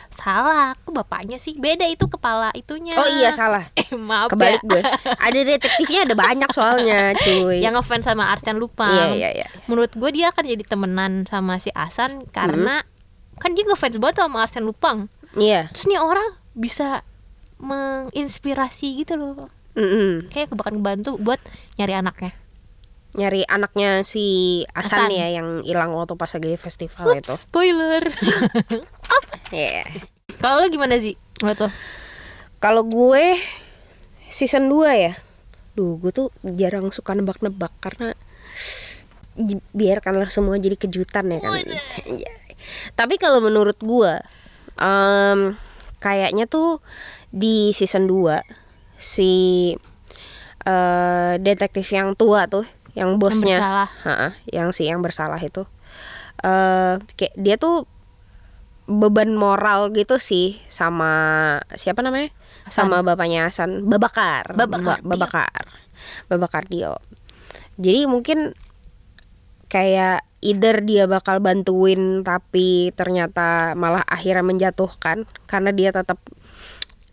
salah 0.08 0.74
kok 0.76 0.96
bapaknya 0.96 1.36
sih 1.36 1.54
beda 1.54 1.84
itu 1.84 2.08
kepala 2.08 2.50
itunya 2.54 2.96
oh 2.96 3.06
iya 3.12 3.30
salah. 3.30 3.68
eh 3.76 3.92
maaf 3.94 4.32
Kebalik 4.32 4.58
ya 4.58 4.70
gue. 4.72 4.82
Ada 5.28 5.40
detektifnya 5.44 6.00
ada 6.04 6.16
banyak 6.16 6.50
soalnya, 6.50 7.02
cuy. 7.16 7.60
yang 7.60 7.76
ngefans 7.76 8.06
sama 8.06 8.26
Arsen 8.28 8.56
Lupang 8.56 8.90
Iya 8.90 9.06
iya 9.12 9.30
iya. 9.36 9.48
menurut 9.66 9.92
gue 9.92 10.10
dia 10.10 10.32
akan 10.32 10.44
jadi 10.46 10.64
temenan 10.64 11.12
sama 11.26 11.60
si 11.60 11.70
Asan 11.70 12.24
karena 12.28 12.82
kan 13.38 13.51
dia 13.51 13.63
ngefans 13.63 13.98
banget 13.98 14.15
sama 14.20 14.44
Arsen 14.44 14.63
Lupang 14.63 15.12
Iya. 15.36 15.68
terus 15.70 15.86
nih 15.86 16.00
orang 16.00 16.24
bisa 16.54 17.04
menginspirasi 17.58 19.01
gitu 19.01 19.15
loh 19.15 19.51
Mm-mm. 19.75 20.32
kayak 20.32 20.50
kebakan 20.50 20.80
bantu 20.80 21.15
buat 21.18 21.39
nyari 21.75 21.96
anaknya 21.96 22.32
Nyari 23.15 23.48
anaknya 23.48 24.04
si 24.04 24.24
Asan, 24.72 25.08
Asan. 25.08 25.15
ya 25.15 25.32
yang 25.32 25.63
hilang 25.63 25.96
waktu 25.96 26.20
pas 26.20 26.27
lagi 26.27 26.51
di 26.51 26.60
festival 26.60 27.15
itu. 27.15 27.32
Ups, 27.32 27.48
spoiler 27.48 28.04
Iya. 29.56 29.88
kalau 30.36 30.60
lo 30.60 30.68
gimana 30.68 31.00
sih 31.00 31.15
menurut 31.39 31.63
lo 31.63 31.70
Kalau 32.60 32.84
gue 32.84 33.39
season 34.27 34.68
2 34.68 34.92
ya. 34.98 35.13
Duh, 35.75 35.96
gue 35.96 36.12
tuh 36.12 36.27
jarang 36.44 36.92
suka 36.92 37.15
nebak-nebak 37.15 37.72
karena 37.80 38.15
biarkanlah 39.72 40.27
semua 40.27 40.56
jadi 40.56 40.75
kejutan 40.75 41.30
ya 41.30 41.39
kan. 41.39 41.51
Tapi 42.94 43.15
kalau 43.15 43.39
menurut 43.39 43.77
gue 43.79 44.13
em, 44.75 45.55
kayaknya 46.00 46.46
tuh 46.46 46.79
di 47.29 47.72
season 47.72 48.08
2 48.08 48.39
si 48.96 49.74
eh, 50.65 51.34
detektif 51.38 51.86
yang 51.91 52.15
tua 52.15 52.48
tuh, 52.48 52.65
yang 52.98 53.20
bosnya, 53.20 53.60
bersalah. 53.60 53.89
Ha-ha, 54.03 54.27
yang 54.50 54.70
si 54.72 54.88
yang 54.88 55.03
bersalah 55.03 55.38
itu, 55.38 55.67
eh 56.41 56.96
kayak 57.15 57.36
dia 57.36 57.55
tuh 57.55 57.86
beban 58.86 59.34
moral 59.34 59.89
gitu 59.91 60.22
sih 60.22 60.62
sama 60.70 61.58
siapa 61.74 62.05
namanya? 62.05 62.29
Hasan. 62.65 62.89
Sama 62.89 63.01
bapaknya 63.01 63.50
Hasan, 63.50 63.86
Babakar. 63.86 64.53
Babakar 64.53 65.01
Ba- 65.01 65.17
Babakar. 65.17 65.65
Babakar 66.29 66.63
Dio. 66.65 66.98
Jadi 67.77 68.05
mungkin 68.05 68.53
kayak 69.68 70.24
either 70.46 70.78
dia 70.86 71.10
bakal 71.10 71.42
bantuin 71.42 72.22
tapi 72.22 72.94
ternyata 72.94 73.74
malah 73.74 74.06
akhirnya 74.06 74.46
menjatuhkan 74.46 75.26
karena 75.50 75.72
dia 75.74 75.90
tetap 75.90 76.22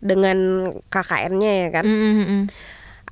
dengan 0.03 0.69
KKN-nya 0.91 1.51
ya 1.65 1.69
kan? 1.71 1.85
Mm-mm. 1.87 2.43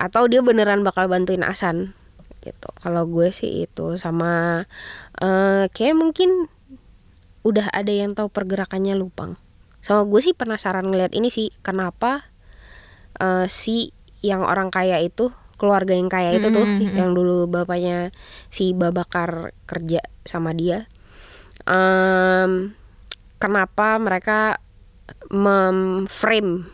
atau 0.02 0.26
dia 0.26 0.42
beneran 0.42 0.82
bakal 0.82 1.06
bantuin 1.06 1.46
Asan 1.46 1.94
gitu. 2.42 2.70
Kalau 2.82 3.06
gue 3.06 3.30
sih 3.30 3.70
itu 3.70 3.96
sama 4.02 4.66
eh 5.22 5.70
kayak 5.70 5.94
mungkin 5.94 6.50
udah 7.46 7.70
ada 7.74 7.94
yang 7.94 8.18
tahu 8.18 8.30
pergerakannya 8.34 8.98
Lupang. 8.98 9.38
Sama 9.82 10.06
gue 10.10 10.22
sih 10.22 10.34
penasaran 10.34 10.90
ngeliat 10.90 11.14
ini 11.14 11.30
sih 11.30 11.54
kenapa 11.62 12.30
eh 13.22 13.46
si 13.46 13.94
yang 14.22 14.46
orang 14.46 14.70
kaya 14.70 15.02
itu 15.02 15.34
keluarga 15.62 15.94
yang 15.94 16.10
kaya 16.10 16.34
itu 16.34 16.50
tuh 16.50 16.66
Mm-mm. 16.66 16.98
yang 16.98 17.14
dulu 17.14 17.46
bapaknya 17.46 18.10
si 18.50 18.74
Babakar 18.74 19.54
kerja 19.70 20.02
sama 20.26 20.58
dia 20.58 20.90
Em, 21.62 22.74
kenapa 23.38 24.02
mereka 24.02 24.58
memframe 25.30 26.66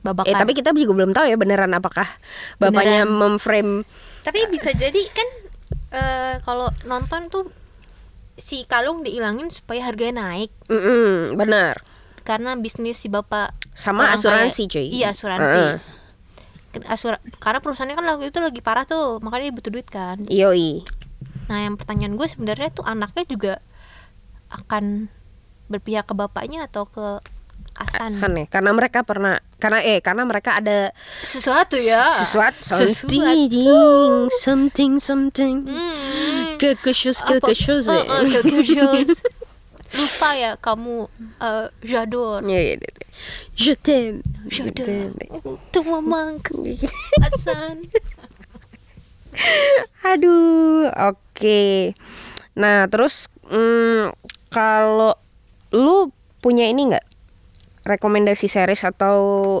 Babakan. 0.00 0.28
Eh 0.28 0.36
tapi 0.36 0.52
kita 0.52 0.72
juga 0.76 0.92
belum 1.00 1.12
tahu 1.16 1.28
ya 1.28 1.36
beneran 1.36 1.72
apakah 1.72 2.04
bapaknya 2.56 3.04
memframe 3.04 3.84
Tapi 4.20 4.48
bisa 4.48 4.72
jadi 4.72 5.00
kan 5.12 5.28
eh, 5.92 6.34
kalau 6.40 6.68
nonton 6.84 7.28
tuh 7.28 7.48
si 8.36 8.64
kalung 8.64 9.00
dihilangin 9.00 9.48
supaya 9.48 9.84
harganya 9.84 10.28
naik 10.28 10.52
Mm-mm, 10.68 11.36
benar 11.36 11.80
karena 12.24 12.56
bisnis 12.56 12.96
si 12.96 13.12
bapak 13.12 13.52
sama 13.76 14.16
asuransi 14.16 14.64
kaya. 14.64 14.72
cuy. 14.72 14.86
Iya 14.88 15.06
asuransi. 15.12 15.60
Heeh. 15.60 15.72
Asura, 16.84 17.22
karena 17.38 17.62
perusahaannya 17.62 17.94
kan 17.94 18.04
lagu 18.04 18.22
itu 18.22 18.38
lagi 18.38 18.58
parah 18.58 18.82
tuh, 18.82 19.22
makanya 19.22 19.48
dia 19.48 19.54
butuh 19.54 19.70
duit 19.70 19.86
kan. 19.86 20.18
Yoi. 20.26 20.82
Nah 21.46 21.58
yang 21.62 21.78
pertanyaan 21.78 22.18
gue 22.18 22.26
sebenarnya 22.26 22.68
tuh 22.70 22.82
anaknya 22.82 23.24
juga 23.24 23.54
akan 24.50 25.06
berpihak 25.66 26.04
ke 26.04 26.14
bapaknya 26.14 26.66
atau 26.66 26.84
ke 26.84 27.22
Asan. 27.74 28.06
San 28.06 28.38
ya 28.38 28.46
karena 28.46 28.70
mereka 28.70 29.02
pernah 29.02 29.42
karena 29.58 29.82
eh 29.82 29.98
karena 29.98 30.22
mereka 30.22 30.62
ada 30.62 30.94
Sesuatu 31.20 31.74
ya. 31.74 32.06
sesuatu 32.22 32.62
Sesuatu. 32.62 33.10
something 33.10 34.30
something 34.30 34.92
something 35.02 35.54
Hmm. 35.66 36.54
quelque 36.54 36.94
chose 36.94 37.18
quelque 37.20 37.50
Apa- 37.50 37.58
chose 37.58 37.90
quelque 38.30 38.62
chose. 38.62 39.18
Lupa 39.94 40.28
ya 40.34 40.52
kamu 40.58 41.06
eh, 41.38 41.66
j'adore. 41.82 42.42
Iya, 42.44 42.60
iya, 42.60 42.74
iya. 42.76 42.90
Je 43.54 43.72
t'aime. 43.78 44.18
Je 44.50 44.66
J'adore. 44.66 46.02
manque. 46.02 46.50
Asan. 47.22 47.86
Aduh, 50.04 50.90
oke. 50.90 51.62
Nah, 52.54 52.86
terus 52.86 53.26
mm, 53.50 54.14
kalau 54.50 55.14
lu 55.74 56.10
punya 56.38 56.68
ini 56.68 56.90
nggak 56.92 57.06
rekomendasi 57.84 58.46
series 58.46 58.86
atau 58.86 59.60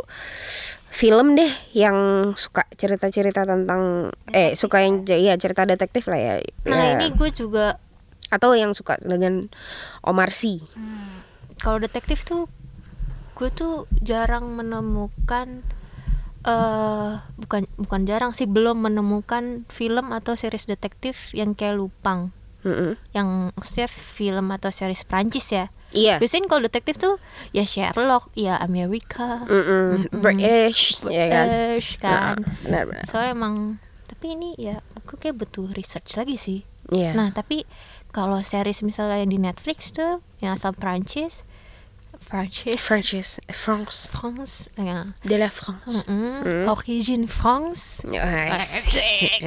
film 0.94 1.34
deh 1.34 1.50
yang 1.74 2.30
suka 2.38 2.62
cerita-cerita 2.78 3.42
tentang 3.42 4.14
eh 4.30 4.54
suka 4.54 4.78
yang 4.78 5.02
ya 5.02 5.34
cerita 5.34 5.66
detektif 5.66 6.06
lah 6.06 6.18
ya. 6.18 6.34
Nah 6.70 6.78
Ya. 6.78 6.90
ini 6.94 7.10
gue 7.10 7.30
juga 7.34 7.82
atau 8.34 8.52
yang 8.52 8.72
suka 8.72 8.98
dengan 8.98 9.46
Omar 10.02 10.30
Sy. 10.30 10.58
kalau 11.56 11.78
detektif 11.78 12.22
tuh 12.22 12.50
gue 13.34 13.48
tuh 13.48 13.74
jarang 14.00 14.52
menemukan 14.52 15.62
eh 16.44 17.10
bukan 17.34 17.64
bukan 17.74 18.00
jarang 18.04 18.30
sih 18.30 18.44
belum 18.44 18.84
menemukan 18.84 19.64
film 19.66 20.12
atau 20.12 20.36
series 20.36 20.68
detektif 20.68 21.32
yang 21.32 21.56
kayak 21.56 21.80
Lupang 21.80 22.36
Mm-mm. 22.60 23.00
yang 23.10 23.48
maksudnya 23.52 23.88
film 23.88 24.48
atau 24.50 24.68
series 24.68 25.04
Prancis 25.04 25.48
ya 25.48 25.72
Iya. 25.90 26.18
biasanya 26.18 26.50
kalau 26.50 26.62
detektif 26.62 26.98
tuh 26.98 27.16
ya 27.50 27.62
Sherlock 27.62 28.28
ya 28.34 28.58
Amerika 28.58 29.46
Mm-mm. 29.46 30.10
British, 30.12 31.00
ya 31.06 31.24
kan. 31.28 31.46
British 31.46 31.88
kan 31.96 32.34
Nah, 32.42 32.82
benar-benar. 32.82 33.04
soalnya 33.06 33.32
emang 33.32 33.54
tapi 34.04 34.34
ini 34.34 34.52
ya 34.54 34.82
aku 34.94 35.16
kayak 35.16 35.38
butuh 35.38 35.70
research 35.70 36.14
lagi 36.14 36.36
sih 36.36 36.60
Iya. 36.86 37.16
nah 37.16 37.32
tapi 37.32 37.64
kalau 38.14 38.38
series 38.40 38.80
misalnya 38.80 39.26
di 39.26 39.36
Netflix 39.36 39.90
tuh 39.90 40.22
yang 40.38 40.54
asal 40.54 40.70
Prancis 40.70 41.42
Prancis 42.24 42.80
Francis, 42.80 43.28
France, 43.52 44.08
France 44.08 44.54
ya 44.78 45.12
de 45.20 45.36
la 45.36 45.50
France. 45.52 46.06
Mm-mm. 46.08 46.64
Origin 46.70 47.28
France 47.28 48.06
Asik. 48.06 49.44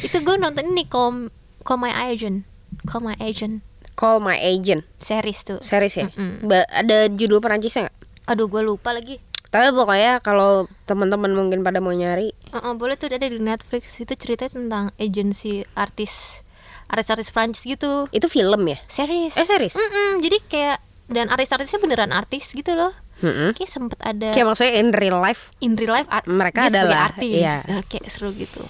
itu 0.00 0.16
gue 0.16 0.36
nonton 0.38 0.72
ini 0.72 0.88
Call, 0.88 1.28
Call 1.66 1.76
My 1.76 1.92
Agent 2.08 2.46
Call 2.88 3.02
My 3.04 3.16
Agent 3.20 3.60
Call 3.92 4.22
My 4.22 4.38
Agent 4.38 4.86
series 4.96 5.42
tuh 5.44 5.58
series 5.60 5.94
ya. 5.98 6.06
Mm-mm. 6.08 6.48
Ba- 6.48 6.70
ada 6.70 7.10
judul 7.10 7.42
Perancisnya 7.42 7.90
nggak? 7.90 7.96
aduh 8.28 8.46
gue 8.46 8.62
lupa 8.62 8.92
lagi 8.92 9.18
Tapi 9.48 9.72
pokoknya 9.72 10.20
kalau 10.20 10.68
teman-teman 10.84 11.32
mungkin 11.32 11.64
pada 11.64 11.80
mau 11.80 11.88
nyari, 11.88 12.36
Uh-uh, 12.52 12.76
boleh 12.76 13.00
tuh 13.00 13.08
ada 13.08 13.24
di 13.24 13.40
Netflix 13.40 13.96
itu 13.96 14.12
ceritanya 14.12 14.52
tentang 14.52 14.84
agensi 15.00 15.64
artis 15.72 16.44
artis-artis 16.88 17.30
Prancis 17.30 17.62
gitu. 17.62 18.08
Itu 18.10 18.26
film 18.26 18.64
ya? 18.64 18.78
series. 18.84 19.36
Eh, 19.36 19.44
series? 19.44 19.76
Mm-mm, 19.76 20.20
jadi 20.20 20.38
kayak 20.44 20.78
dan 21.08 21.28
artis-artisnya 21.28 21.78
beneran 21.78 22.10
artis 22.10 22.50
gitu 22.50 22.72
loh. 22.72 22.92
Mm-mm. 23.18 23.50
kayak 23.50 23.66
sempet 23.66 23.98
ada 23.98 24.30
Kayak 24.30 24.46
maksudnya 24.46 24.78
in 24.78 24.94
real 24.94 25.18
life? 25.18 25.50
In 25.58 25.74
real 25.74 25.90
life 25.92 26.06
art- 26.06 26.24
Mereka 26.24 26.70
adalah, 26.70 27.10
artis. 27.10 27.34
iya. 27.34 27.66
Nah, 27.66 27.82
kayak 27.82 28.06
seru 28.06 28.30
gitu. 28.30 28.62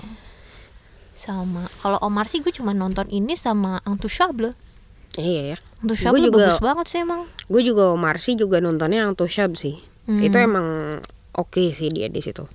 Sama 1.13 1.67
kalau 1.79 1.99
Omar 2.01 2.27
sih 2.27 2.41
gue 2.41 2.49
cuma 2.49 2.71
nonton 2.71 3.11
ini 3.11 3.35
sama 3.35 3.83
Intouchable 3.85 4.55
Iya 5.19 5.43
ya 5.53 5.59
Intouchable 5.83 6.15
Gue 6.15 6.27
juga 6.31 6.39
bagus 6.47 6.61
banget 6.63 6.87
sih 6.87 6.99
emang. 7.03 7.27
Gue 7.45 7.63
juga 7.63 7.91
Marsi 7.93 8.35
juga 8.35 8.59
nontonnya 8.59 9.03
yang 9.05 9.13
Tushab 9.13 9.53
sih. 9.53 9.83
Hmm. 10.07 10.23
Itu 10.23 10.37
emang 10.39 10.67
oke 11.33 11.71
sih 11.71 11.91
dia 11.91 12.07
di 12.07 12.19
situ. 12.19 12.47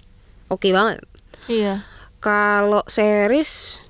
Oke 0.48 0.72
banget. 0.72 1.03
Iya. 1.46 1.84
Kalau 2.17 2.82
series 2.86 3.84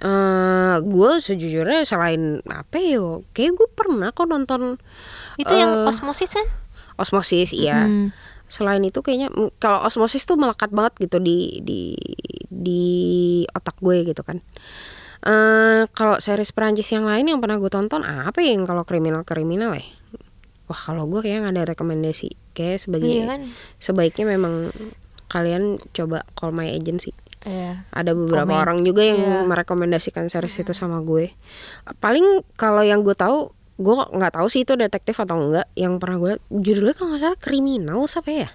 eh 0.00 0.76
gue 0.80 1.10
sejujurnya 1.20 1.84
selain 1.84 2.40
apa 2.48 2.76
ya 2.80 3.20
kayak 3.30 3.52
gue 3.52 3.68
pernah 3.70 4.08
kok 4.10 4.24
nonton 4.24 4.80
itu 5.36 5.52
yang 5.52 5.84
Eh, 5.84 5.88
Osmosis 5.88 6.32
kan 6.34 6.46
Osmosis 6.96 7.52
iya. 7.52 7.84
Hmm. 7.84 8.08
selain 8.44 8.82
itu 8.82 8.98
kayaknya 8.98 9.30
kalau 9.62 9.84
Osmosis 9.84 10.26
tuh 10.26 10.34
melekat 10.34 10.72
banget 10.72 10.98
gitu 10.98 11.22
di 11.22 11.62
di 11.62 11.94
di 12.50 12.82
otak 13.54 13.78
gue 13.78 14.02
gitu 14.02 14.26
kan. 14.26 14.42
Eh 15.20 15.86
kalau 15.94 16.18
series 16.18 16.50
Perancis 16.50 16.90
yang 16.90 17.06
lain 17.06 17.30
yang 17.30 17.38
pernah 17.38 17.60
gue 17.60 17.70
tonton 17.70 18.02
apa 18.02 18.42
ya 18.42 18.58
yang 18.58 18.66
kalau 18.66 18.82
kriminal 18.82 19.22
kriminal 19.22 19.76
ya? 19.78 19.86
Wah 20.66 20.74
kalau 20.76 21.06
gue 21.06 21.22
kayaknya 21.22 21.46
nggak 21.46 21.56
ada 21.60 21.64
rekomendasi. 21.72 22.34
Kayak 22.50 22.82
sebagai 22.82 23.06
Iya 23.06 23.24
kan? 23.30 23.40
sebaiknya 23.78 24.34
memang 24.34 24.74
kalian 25.30 25.78
coba 25.94 26.26
call 26.34 26.50
my 26.50 26.66
agency 26.66 27.14
Iya. 27.40 27.88
ada 27.88 28.12
beberapa 28.12 28.44
Komen. 28.46 28.60
orang 28.60 28.78
juga 28.82 29.00
yang 29.00 29.16
Iya. 29.16 29.48
merekomendasikan 29.48 30.28
series 30.28 30.60
itu 30.60 30.72
sama 30.72 31.00
gue 31.00 31.32
paling 31.96 32.44
kalau 32.54 32.80
yang 32.80 33.00
gue 33.00 33.12
tahu 33.12 33.48
gue 33.76 33.94
nggak 33.96 34.36
tahu 34.36 34.46
sih 34.46 34.60
itu 34.60 34.76
detektif 34.76 35.16
atau 35.16 35.40
enggak 35.40 35.64
yang 35.72 35.96
pernah 35.96 36.20
gue 36.20 36.32
judulnya 36.50 36.92
kalau 36.92 37.08
nggak 37.10 37.22
salah 37.22 37.38
kriminal 37.38 38.04
apa 38.04 38.28
ya. 38.30 38.48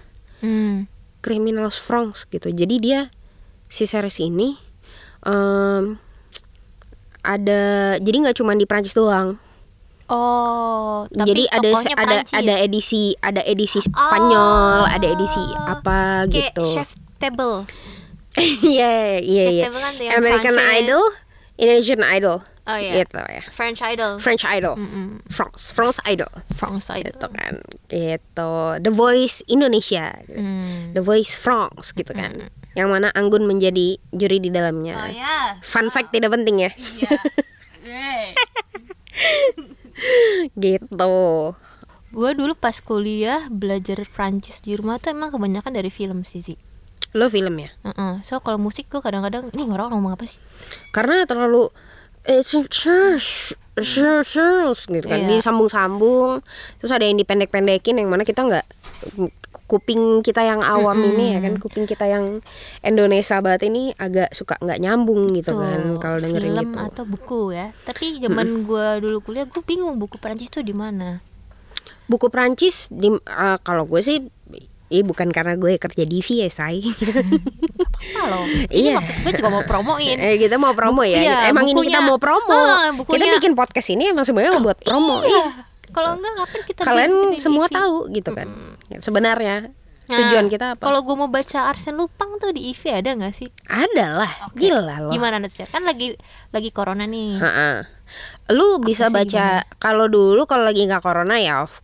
Criminals 1.18 1.74
France 1.74 2.22
gitu 2.24 2.46
jadi 2.48 2.74
dia 2.78 3.00
si 3.66 3.82
series 3.82 4.22
ini 4.22 4.54
em, 5.26 5.98
ada 7.20 7.62
jadi 7.98 8.16
nggak 8.22 8.38
cuma 8.38 8.54
di 8.54 8.62
Prancis 8.64 8.94
doang 8.94 9.42
Oh, 10.06 11.10
tapi 11.10 11.26
jadi 11.26 11.42
ada 11.50 11.66
ada 11.74 11.98
Perancis. 11.98 12.30
ada 12.32 12.54
edisi 12.62 13.04
ada 13.18 13.42
edisi 13.42 13.82
Spanyol 13.82 14.38
Oh. 14.78 14.86
ada 14.86 15.02
edisi 15.02 15.42
apa 15.66 16.30
kayak 16.30 16.54
gitu 16.54 16.62
chef 16.64 16.94
table. 17.18 17.66
Iya 18.36 19.20
iya 19.20 19.44
iya. 19.48 19.64
American 20.16 20.56
Prancis. 20.56 20.76
Idol, 20.84 21.04
Indonesian 21.56 22.02
Idol. 22.04 22.36
Oh 22.66 22.78
iya. 22.78 23.06
Gitu 23.06 23.16
ya. 23.16 23.42
French 23.54 23.80
Idol. 23.80 24.18
French 24.18 24.42
Idol. 24.42 24.74
Mm-mm. 24.74 25.22
France, 25.30 25.70
France 25.70 25.98
Idol. 26.02 26.28
France 26.50 26.90
Idol. 26.90 27.14
Gitu 27.14 27.28
kan. 27.30 27.54
Gitu. 27.86 28.52
The 28.82 28.92
Voice 28.92 29.40
Indonesia. 29.46 30.10
gitu. 30.26 30.42
Hmm. 30.42 30.90
The 30.92 31.02
Voice 31.02 31.38
France 31.38 31.94
gitu 31.94 32.10
kan. 32.10 32.50
Yang 32.74 32.88
mana 32.90 33.08
Anggun 33.14 33.46
menjadi 33.46 33.96
juri 34.10 34.42
di 34.42 34.50
dalamnya. 34.50 34.98
Oh 34.98 35.08
ya. 35.08 35.62
Fun 35.62 35.88
fact 35.94 36.10
tidak 36.10 36.34
penting 36.34 36.66
ya. 36.66 36.70
Iya. 36.74 37.10
Yeay. 37.86 38.26
gitu. 40.64 41.16
Gue 42.16 42.30
dulu 42.32 42.52
pas 42.56 42.80
kuliah 42.80 43.46
belajar 43.52 44.00
Prancis 44.08 44.64
di 44.64 44.72
rumah 44.74 44.96
tuh 44.98 45.12
emang 45.12 45.32
kebanyakan 45.32 45.72
dari 45.76 45.92
film 45.92 46.24
sih 46.24 46.40
sih. 46.40 46.58
Lo 47.16 47.32
film 47.32 47.56
ya? 47.56 47.70
Heeh. 47.86 48.20
So 48.26 48.40
kalau 48.44 48.60
musik 48.60 48.92
gue 48.92 49.00
kadang-kadang 49.00 49.48
ini 49.56 49.64
orang 49.72 49.94
ngomong 49.94 50.16
apa 50.16 50.28
sih? 50.28 50.36
Karena 50.92 51.24
terlalu 51.24 51.72
eh, 52.26 52.42
shush, 52.42 53.54
shush, 53.78 54.26
shush, 54.26 54.80
gitu 54.90 55.06
kan. 55.06 55.24
Iya. 55.24 55.38
Disambung-sambung. 55.38 56.42
Terus 56.82 56.92
ada 56.92 57.06
yang 57.06 57.16
dipendek-pendekin 57.16 57.96
yang 58.02 58.10
mana 58.10 58.26
kita 58.26 58.44
nggak 58.44 58.66
kuping 59.66 60.22
kita 60.22 60.46
yang 60.46 60.62
awam 60.62 60.94
ini 61.02 61.34
ya 61.34 61.38
kan 61.42 61.58
kuping 61.58 61.90
kita 61.90 62.06
yang 62.06 62.38
Indonesia 62.86 63.42
banget 63.42 63.66
ini 63.66 63.90
agak 63.98 64.30
suka 64.30 64.54
nggak 64.62 64.78
nyambung 64.78 65.34
gitu 65.34 65.56
Tuh, 65.56 65.58
kan 65.58 65.80
kalau 65.98 66.18
dengerin 66.22 66.54
film 66.54 66.70
gitu. 66.70 66.78
atau 66.78 67.04
buku 67.08 67.40
ya. 67.50 67.74
Tapi 67.82 68.22
zaman 68.22 68.62
gue 68.62 68.86
dulu 69.02 69.18
kuliah 69.26 69.46
gue 69.48 69.62
bingung 69.66 69.98
buku 69.98 70.22
Prancis 70.22 70.52
tuh 70.52 70.62
di 70.62 70.76
mana. 70.76 71.18
Buku 72.06 72.30
Prancis 72.30 72.86
di 72.94 73.10
eh, 73.10 73.58
kalau 73.66 73.88
gue 73.90 73.98
sih 74.04 74.22
Ih 74.88 75.02
bukan 75.02 75.28
karena 75.28 75.54
gue 75.54 75.74
kerja 75.76 76.02
di 76.02 76.18
VI 76.20 76.46
ya 76.46 76.48
say 76.48 76.78
Halo. 78.14 78.46
Ini 78.68 78.70
Iya. 78.86 78.94
maksud 78.94 79.16
gue 79.18 79.32
juga 79.34 79.50
mau 79.50 79.62
promoin. 79.62 80.16
Eh 80.16 80.36
kita 80.36 80.56
mau 80.56 80.72
promo 80.72 81.02
Buku- 81.02 81.10
ya 81.10 81.18
iya, 81.18 81.36
Emang 81.48 81.64
ini 81.64 81.74
kita 81.82 81.98
bukunya- 81.98 82.04
mau 82.04 82.18
promo 82.18 82.54
Ah, 82.54 82.88
Kita 82.88 82.96
bukunya- 82.96 83.34
bikin 83.34 83.52
podcast 83.52 83.88
ini 83.88 84.08
emang 84.08 84.22
sebenarnya 84.22 84.58
buat 84.58 84.78
promo 84.78 85.22
Iya 85.22 85.66
Kalau 85.88 86.14
enggak 86.14 86.32
ngapain 86.34 86.62
kita 86.64 86.80
Kalian 86.82 87.12
semua 87.36 87.66
tahu 87.66 88.10
gitu 88.10 88.30
kan 88.30 88.46
Sebenarnya 88.96 89.74
Nah, 90.06 90.22
Tujuan 90.22 90.46
kita 90.46 90.78
apa? 90.78 90.86
Kalau 90.86 91.02
gue 91.02 91.16
mau 91.16 91.26
baca 91.26 91.66
Arsen 91.66 91.98
Lupang 91.98 92.38
tuh 92.38 92.54
di 92.54 92.70
IV 92.70 92.94
ada 92.94 93.10
nggak 93.12 93.34
sih? 93.34 93.50
Ada 93.66 94.06
lah 94.16 94.30
Gila 94.54 95.02
loh 95.02 95.10
Gimana 95.10 95.42
Natsir? 95.42 95.66
Kan 95.66 95.82
lagi 95.82 96.14
lagi 96.48 96.70
corona 96.70 97.02
nih. 97.04 97.34
Ha-ha. 97.36 97.82
Lu 98.54 98.78
bisa 98.78 99.10
baca 99.10 99.66
kalau 99.76 100.06
dulu 100.06 100.46
kalau 100.46 100.62
lagi 100.62 100.86
nggak 100.86 101.02
corona 101.02 101.34
ya 101.36 101.58
of, 101.58 101.82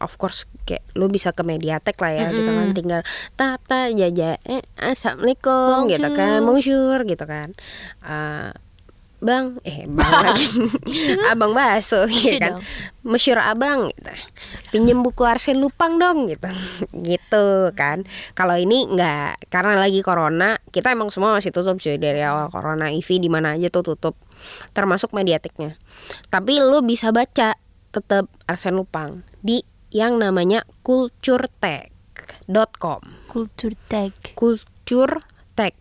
of 0.00 0.18
course 0.18 0.42
kayak 0.66 0.82
lu 0.98 1.06
bisa 1.06 1.30
ke 1.30 1.46
Mediatek 1.46 1.96
lah 2.02 2.12
ya 2.12 2.26
gitu 2.34 2.50
kan. 2.50 2.66
Tinggal 2.74 3.00
tap 3.38 3.62
tap 3.70 3.94
jaja 3.94 4.36
eh 4.42 4.62
assalamualaikum 4.76 5.86
gitu 5.86 6.08
kan. 6.12 6.38
Bonjour 6.42 6.98
gitu 7.06 7.24
kan. 7.24 7.54
Eh, 8.02 8.50
bang 9.16 9.56
eh 9.64 9.88
bang 9.88 10.12
lagi. 10.26 10.46
Abang 11.30 11.56
bakso 11.56 12.04
gitu 12.10 12.36
kan. 12.36 12.60
Monsieur 13.06 13.38
abang 13.40 13.88
gitu. 13.94 14.10
Pinjem 14.74 15.00
buku 15.00 15.22
Arsen 15.24 15.62
Lupang 15.62 15.96
dong 15.96 16.26
gitu. 16.28 16.50
Gitu 17.06 17.46
kan. 17.78 18.04
Kalau 18.34 18.58
ini 18.58 18.90
nggak 18.90 19.48
karena 19.48 19.78
lagi 19.78 20.02
corona 20.02 20.58
kita 20.74 20.92
emang 20.92 21.08
semua 21.14 21.32
masih 21.32 21.54
tutup 21.54 21.78
sih 21.78 21.96
dari 21.96 22.20
awal 22.20 22.50
corona. 22.50 22.90
IV 22.92 23.08
di 23.22 23.30
mana 23.30 23.54
aja 23.56 23.70
tuh 23.72 23.94
tutup 23.94 24.18
termasuk 24.76 25.14
mediateknya. 25.16 25.78
Tapi 26.28 26.60
lu 26.60 26.84
bisa 26.84 27.14
baca 27.14 27.56
tetap 27.94 28.28
Arsen 28.44 28.76
Lupang 28.76 29.24
di 29.40 29.64
yang 29.96 30.20
namanya 30.20 30.68
culturetech.com 30.84 33.00
Kultur 33.32 33.72
tag. 33.88 34.12
kultur 34.36 35.24
tech 35.56 35.72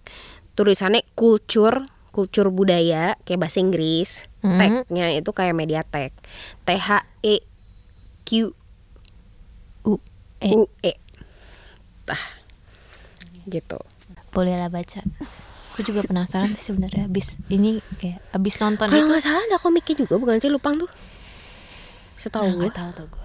tulisannya 0.56 1.04
kultur 1.20 1.84
kultur 2.16 2.48
budaya 2.48 3.20
kayak 3.28 3.44
bahasa 3.44 3.60
Inggris. 3.60 4.32
Hmm. 4.40 4.56
tech-nya 4.56 5.20
itu 5.20 5.36
kayak 5.36 5.52
mediatek. 5.52 6.16
T 6.64 6.70
H 6.72 7.04
E 7.20 7.44
Q 8.24 8.56
U 9.84 10.00
eh 10.40 10.56
U 10.56 10.72
E. 10.80 10.96
Ah 12.08 12.40
gitu. 13.52 13.84
Boleh 14.32 14.56
lah 14.56 14.72
baca. 14.72 15.04
Gue 15.76 15.84
juga 15.84 16.08
penasaran 16.08 16.56
sih 16.56 16.72
sebenarnya 16.72 17.12
abis 17.12 17.36
ini 17.52 17.84
kayak 18.00 18.24
abis 18.32 18.64
nonton 18.64 18.88
kalau 18.88 18.96
itu. 18.96 19.12
nggak 19.12 19.24
salah 19.28 19.44
ada 19.44 19.60
komiknya 19.60 20.08
juga 20.08 20.16
bukan 20.16 20.40
sih? 20.40 20.48
Lupang 20.48 20.80
tuh? 20.80 20.88
Setahu 22.16 22.48
Nah, 22.48 22.56
gue 22.56 22.72
nggak 22.72 22.80
tahu 22.80 22.90
tuh 22.96 23.12
gue. 23.12 23.25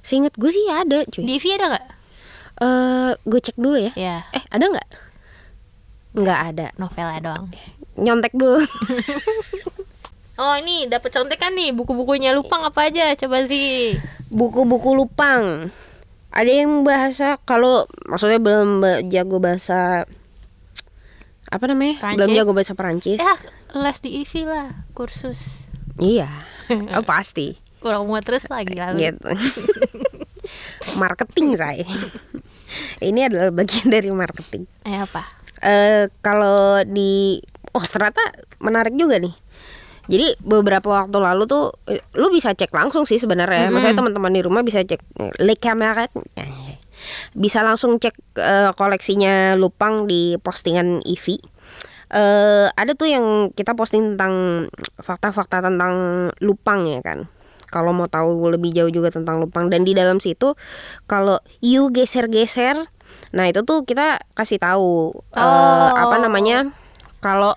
Seinget 0.00 0.34
gue 0.36 0.50
sih 0.50 0.64
ada 0.68 1.04
cuy. 1.08 1.24
Di 1.24 1.36
IV 1.38 1.46
ada 1.60 1.66
nggak? 1.76 1.86
eh 2.60 3.12
gue 3.16 3.40
cek 3.40 3.56
dulu 3.56 3.76
ya. 3.80 3.92
Ya 3.96 4.16
eh 4.32 4.44
ada 4.52 4.64
nggak? 4.68 4.88
Nggak 6.16 6.40
ada. 6.52 6.66
Novelnya 6.76 7.20
doang. 7.22 7.46
nyontek 7.96 8.32
dulu. 8.32 8.60
Oh 10.40 10.56
ini 10.56 10.88
dapat 10.88 11.12
contekan 11.12 11.52
nih. 11.52 11.76
Buku-bukunya 11.76 12.32
Lupang 12.32 12.64
apa 12.64 12.88
aja? 12.88 13.12
Coba 13.12 13.44
sih. 13.44 13.92
buku-buku 14.32 14.96
Lupang. 14.96 15.68
Ada 16.32 16.64
yang 16.64 16.80
bahasa 16.80 17.36
kalau 17.44 17.84
maksudnya 18.08 18.40
belum 18.40 18.80
jago 19.12 19.36
bahasa 19.36 20.08
apa 21.52 21.64
namanya? 21.68 22.00
Belum 22.16 22.24
Perancis? 22.24 22.36
jago 22.40 22.50
bahasa 22.56 22.72
Perancis. 22.72 23.20
Ya 23.20 23.34
les 23.76 23.98
di 24.00 24.10
IV 24.24 24.48
lah 24.48 24.88
kursus. 24.96 25.68
iya. 26.00 26.32
Oh, 26.96 27.02
pasti 27.04 27.58
Kurang 27.80 28.06
muat 28.06 28.22
terus 28.24 28.46
lagi 28.52 28.76
lalu. 28.76 29.10
gitu. 29.10 29.28
Marketing 31.02 31.56
saya 31.56 31.84
ini 33.02 33.26
adalah 33.26 33.50
bagian 33.50 33.88
dari 33.90 34.10
marketing. 34.12 34.64
Eh 34.86 34.98
apa? 35.00 35.26
eh 35.60 36.08
kalau 36.24 36.80
di 36.88 37.36
oh 37.76 37.84
ternyata 37.84 38.20
menarik 38.64 38.96
juga 38.96 39.20
nih. 39.20 39.34
Jadi 40.10 40.40
beberapa 40.42 40.88
waktu 40.90 41.20
lalu 41.20 41.44
tuh 41.46 41.76
lu 42.16 42.32
bisa 42.32 42.56
cek 42.56 42.72
langsung 42.72 43.04
sih 43.04 43.20
sebenarnya. 43.20 43.68
Maksudnya 43.68 43.96
teman-teman 44.00 44.32
di 44.32 44.42
rumah 44.42 44.64
bisa 44.64 44.80
cek 44.80 45.00
le 45.38 45.54
cameras 45.60 46.08
bisa 47.32 47.64
langsung 47.64 47.96
cek 47.96 48.16
eh, 48.36 48.70
koleksinya 48.76 49.56
Lupang 49.56 50.04
di 50.04 50.36
postingan 50.40 51.00
Ivi 51.04 51.40
eh 52.10 52.66
ada 52.74 52.92
tuh 52.98 53.06
yang 53.06 53.54
kita 53.54 53.78
posting 53.78 54.14
tentang 54.14 54.66
fakta-fakta 54.98 55.62
tentang 55.62 56.28
Lupang 56.42 56.82
ya 56.84 56.98
kan 57.00 57.30
kalau 57.70 57.94
mau 57.94 58.10
tahu 58.10 58.50
lebih 58.50 58.74
jauh 58.74 58.90
juga 58.90 59.14
tentang 59.14 59.38
Lupang 59.40 59.70
dan 59.70 59.86
di 59.86 59.94
dalam 59.94 60.18
situ 60.18 60.58
kalau 61.06 61.38
you 61.62 61.88
geser-geser 61.90 62.84
nah 63.34 63.46
itu 63.46 63.62
tuh 63.62 63.82
kita 63.86 64.22
kasih 64.34 64.58
tahu 64.58 65.14
eh, 65.34 65.42
Oh. 65.42 65.94
apa 65.94 66.18
namanya 66.22 66.70
kalau 67.22 67.54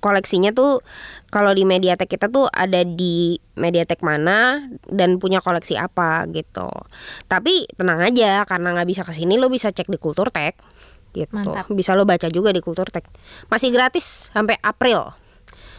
koleksinya 0.00 0.50
tuh 0.56 0.80
kalau 1.28 1.52
di 1.52 1.68
Mediatek 1.68 2.08
kita 2.08 2.32
tuh 2.32 2.48
ada 2.50 2.82
di 2.82 3.36
Mediatek 3.60 4.00
mana 4.00 4.64
dan 4.88 5.20
punya 5.20 5.44
koleksi 5.44 5.76
apa 5.76 6.24
gitu. 6.32 6.72
Tapi 7.28 7.68
tenang 7.76 8.00
aja 8.00 8.42
karena 8.48 8.72
nggak 8.74 8.88
bisa 8.88 9.02
ke 9.04 9.12
sini 9.12 9.36
lo 9.36 9.52
bisa 9.52 9.68
cek 9.68 9.92
di 9.92 10.00
Kulturtek 10.00 10.56
gitu. 11.12 11.36
Mantap. 11.36 11.68
Bisa 11.76 11.92
lo 11.92 12.08
baca 12.08 12.32
juga 12.32 12.50
di 12.50 12.64
Kulturtek. 12.64 13.04
Masih 13.52 13.70
gratis 13.70 14.32
sampai 14.32 14.56
April 14.64 15.12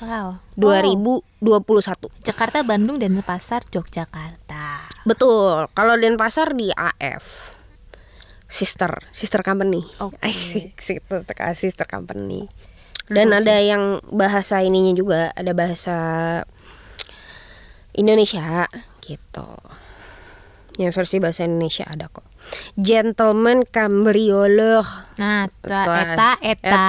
Wow. 0.02 0.42
2021. 0.58 2.10
Jakarta, 2.26 2.66
Bandung, 2.66 2.98
dan 2.98 3.14
Pasar, 3.22 3.62
Yogyakarta. 3.70 4.90
Betul. 5.06 5.70
Kalau 5.78 5.94
Denpasar 5.98 6.58
di 6.58 6.74
AF. 6.74 7.56
Sister, 8.52 9.06
sister 9.14 9.46
company. 9.46 9.86
Oke. 10.02 10.18
Asik, 10.28 10.76
sister, 10.82 11.22
sister 11.54 11.88
company. 11.88 12.50
Dan 13.12 13.32
ada 13.36 13.60
yang 13.60 14.00
bahasa 14.10 14.64
ininya 14.64 14.96
juga, 14.96 15.36
ada 15.36 15.52
bahasa 15.52 15.98
Indonesia 17.92 18.66
gitu. 19.04 19.50
Yang 20.72 20.94
versi 20.96 21.20
bahasa 21.20 21.44
Indonesia 21.44 21.84
ada 21.84 22.08
kok. 22.08 22.24
Gentleman 22.74 23.68
Cambrioleur. 23.68 24.82
Nah, 25.16 25.46
eta, 25.46 25.82
eta, 25.84 26.30
Eta. 26.42 26.86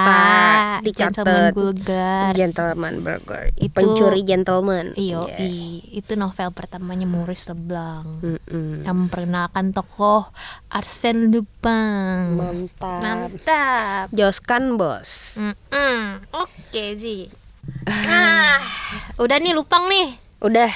Gentleman 0.81 1.51
Vulgar. 1.51 2.31
Gentleman 2.33 2.95
Burger. 2.99 3.51
Itu- 3.53 3.69
Pencuri 3.69 4.23
gentleman. 4.23 4.95
Iyo, 4.95 5.27
Iya. 5.27 5.37
itu 5.93 6.15
novel 6.15 6.49
pertamanya 6.51 7.03
Maurice 7.03 7.51
Leblanc. 7.51 8.23
Mm-mm. 8.23 8.81
Yang 8.81 8.95
memperkenalkan 8.97 9.75
tokoh 9.75 10.31
Arsène 10.69 11.29
Lupin. 11.29 12.33
Mantap. 12.33 13.01
Mantap. 13.03 14.05
Joskan 14.09 14.79
bos. 14.79 15.37
Mm-mm. 15.37 16.23
Oke 16.33 16.95
sih. 16.95 17.27
Nah, 17.85 18.57
udah 19.17 19.37
nih 19.37 19.53
Lupang 19.53 19.85
nih. 19.85 20.17
Udah. 20.39 20.71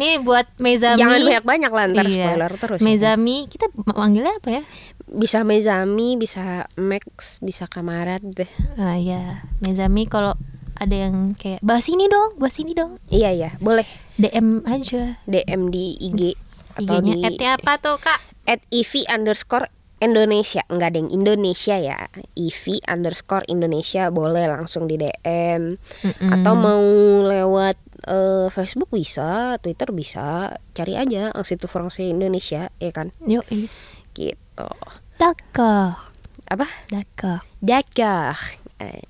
Nih 0.00 0.16
buat 0.18 0.48
Mezami. 0.56 0.96
Jangan 0.96 1.20
banyak-banyak 1.20 1.70
lah 1.70 1.84
ntar 1.92 2.06
Iya. 2.08 2.24
spoiler 2.24 2.52
terus. 2.56 2.78
ya. 2.80 2.84
Mezami, 2.88 3.36
kita 3.46 3.66
manggilnya 3.86 4.32
apa 4.32 4.50
ya? 4.50 4.62
Bisa 5.06 5.44
Mezami, 5.44 6.16
bisa 6.16 6.64
Max, 6.74 7.36
bisa 7.38 7.68
Kamarad 7.68 8.24
deh. 8.24 8.48
Ah 8.74 8.96
ya, 8.96 9.44
Mezami 9.60 10.08
kalau 10.08 10.32
ada 10.74 10.96
yang 10.96 11.36
kayak 11.36 11.60
bahas 11.60 11.84
ini 11.86 12.08
dong, 12.08 12.40
bahas 12.40 12.56
ini 12.56 12.72
dong. 12.72 12.96
Iya 13.06 13.30
ya, 13.30 13.50
boleh 13.60 13.84
DM 14.16 14.64
aja. 14.64 15.20
DM 15.28 15.68
di 15.68 16.00
IG 16.00 16.32
atau 16.72 16.96
IG-nya 16.96 17.28
di 17.28 17.44
apa 17.44 17.76
tuh, 17.76 18.00
Kak? 18.00 18.32
at 18.46 18.64
EV 18.72 19.04
underscore 19.06 19.68
Indonesia 20.00 20.64
Enggak 20.66 20.90
ada 20.90 20.98
yang 20.98 21.12
Indonesia 21.12 21.76
ya 21.76 22.08
EV 22.32 22.80
underscore 22.88 23.44
Indonesia 23.46 24.08
Boleh 24.08 24.48
langsung 24.48 24.88
di 24.88 24.96
DM 24.96 25.76
Mm-mm. 25.76 26.30
Atau 26.32 26.56
mau 26.56 26.80
lewat 27.20 27.76
eh, 28.02 28.46
Facebook 28.48 28.88
bisa 28.88 29.56
Twitter 29.58 29.90
bisa 29.90 30.56
Cari 30.72 30.96
aja 30.96 31.32
Institut 31.34 31.68
Francais 31.68 32.08
Indonesia 32.08 32.68
Ya 32.76 32.90
kan 32.90 33.10
Yoi. 33.24 33.68
Gitu 34.12 34.68
D'accord. 35.16 36.10
Apa? 36.48 36.66
D'accord. 36.88 37.44
D'accord 37.60 38.38
Eh, 38.80 39.04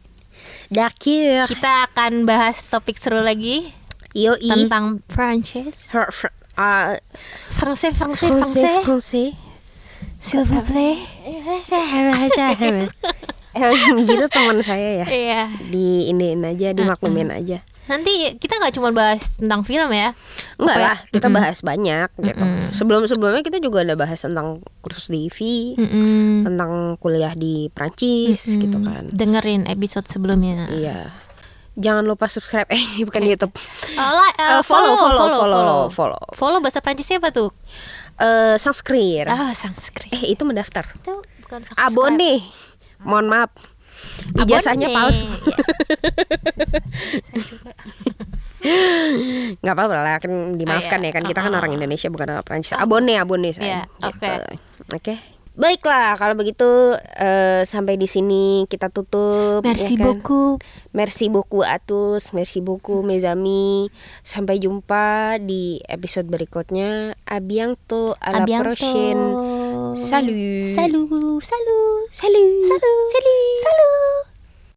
D'accord 0.71 1.47
Kita 1.47 1.87
akan 1.87 2.27
bahas 2.27 2.59
topik 2.67 2.99
seru 2.99 3.23
lagi 3.23 3.71
Yoi 4.11 4.43
tentang 4.67 4.99
Prancis. 5.07 5.87
Fr- 5.87 6.35
ah, 6.59 6.99
français, 7.55 7.95
Français 7.95 8.27
français. 8.27 8.83
Français 8.83 9.29
S'il 10.21 10.45
vous 10.45 10.61
plaît. 10.65 10.97
Emang 13.51 14.07
gitu 14.07 14.27
teman 14.31 14.63
saya 14.63 15.03
ya 15.03 15.07
Iya. 15.11 15.43
di 15.71 16.07
iniin 16.07 16.45
aja 16.47 16.71
dimaklumin 16.71 17.35
aja 17.35 17.59
Nanti 17.91 18.11
kita 18.35 18.55
nggak 18.57 18.71
cuma 18.73 18.89
bahas 18.91 19.35
tentang 19.35 19.61
film 19.61 19.91
ya. 19.91 20.15
enggak 20.57 20.77
ya? 20.77 20.85
lah 20.87 20.97
kita 21.05 21.27
bahas 21.29 21.59
banyak 21.61 22.09
gitu 22.15 22.39
Mm-mm. 22.39 22.71
sebelum 22.71 23.03
sebelumnya 23.05 23.43
kita 23.43 23.59
juga 23.59 23.83
ada 23.83 23.93
bahas 23.95 24.17
tentang 24.17 24.47
kursus 24.79 25.09
di 25.09 25.27
IV 25.27 25.39
Mm-mm. 25.77 26.47
tentang 26.47 26.71
kuliah 26.97 27.35
di 27.35 27.67
Prancis 27.69 28.47
Mm-mm. 28.47 28.61
gitu 28.63 28.79
kan 28.79 29.03
Dengerin 29.09 29.67
episode 29.67 30.07
sebelumnya. 30.07 30.71
iya 30.71 31.11
jangan 31.73 32.05
lupa 32.05 32.27
subscribe 32.27 32.69
eh 32.73 32.85
bukan 33.01 33.21
di 33.21 33.31
YouTube 33.31 33.55
Uh, 33.93 34.13
like, 34.15 34.37
uh, 34.37 34.59
Eh, 34.59 34.63
follow, 34.63 34.95
follow, 34.95 35.41
follow, 35.41 35.81
follow. 35.91 36.23
Follow 36.31 36.59
bahasa 36.59 36.79
Prancisnya 36.79 37.19
apa 37.19 37.31
tuh? 37.31 37.51
eh 38.17 38.55
Sanskrit 38.55 39.25
Ah, 39.25 39.51
Sanskrit. 39.51 40.13
eh 40.13 40.31
itu 40.31 40.45
mendaftar 40.45 40.85
Itu 40.93 41.25
bukan 41.41 41.65
subscribe. 41.65 41.89
abone 41.89 42.45
mohon 43.01 43.27
maaf 43.27 43.49
ijazahnya 44.37 44.89
palsu 44.91 45.27
Iya. 48.61 49.57
Nggak 49.65 49.75
apa-apa 49.75 49.95
lah 49.97 50.17
kan 50.21 50.33
dimaafkan 50.55 51.01
Ah, 51.01 51.05
iya. 51.05 51.11
ya 51.11 51.17
kan 51.17 51.25
kita 51.25 51.41
kan 51.41 51.51
Oh, 51.51 51.57
oh, 51.57 51.61
orang 51.65 51.73
oh. 51.73 51.77
Indonesia 51.81 52.09
bukan 52.13 52.29
orang 52.31 52.45
Prancis 52.45 52.77
abone 52.77 53.17
abone 53.17 53.51
Iya, 53.51 53.57
saya 53.57 53.81
gitu. 53.89 54.05
oke. 54.07 54.33
oke 54.93 55.15
baiklah 55.51 56.17
kalau 56.17 56.39
begitu 56.39 56.95
eh, 57.19 57.67
sampai 57.69 58.01
di 58.01 58.09
sini 58.09 58.65
kita 58.65 58.89
tutup 58.89 59.61
Merci 59.61 59.99
ya 59.99 60.01
kan? 60.01 60.05
beaucoup. 60.09 60.57
merci 60.95 61.27
beaucoup 61.29 61.67
atus 61.67 62.33
merci 62.33 62.65
beaucoup 62.65 63.05
mes 63.05 63.27
amis 63.27 63.93
sampai 64.23 64.57
jumpa 64.57 65.37
di 65.43 65.83
episode 65.85 66.31
berikutnya 66.33 67.13
a 67.29 67.37
bientôt 67.45 68.17
à 68.23 68.41
la 68.41 68.47
prochaine 68.47 69.21
salut. 69.97 70.63
Salut, 70.75 71.09
salut, 71.43 72.09
salut. 72.13 72.65
Salut, 72.65 72.65
salut. 72.65 73.61
Salut. 73.65 74.30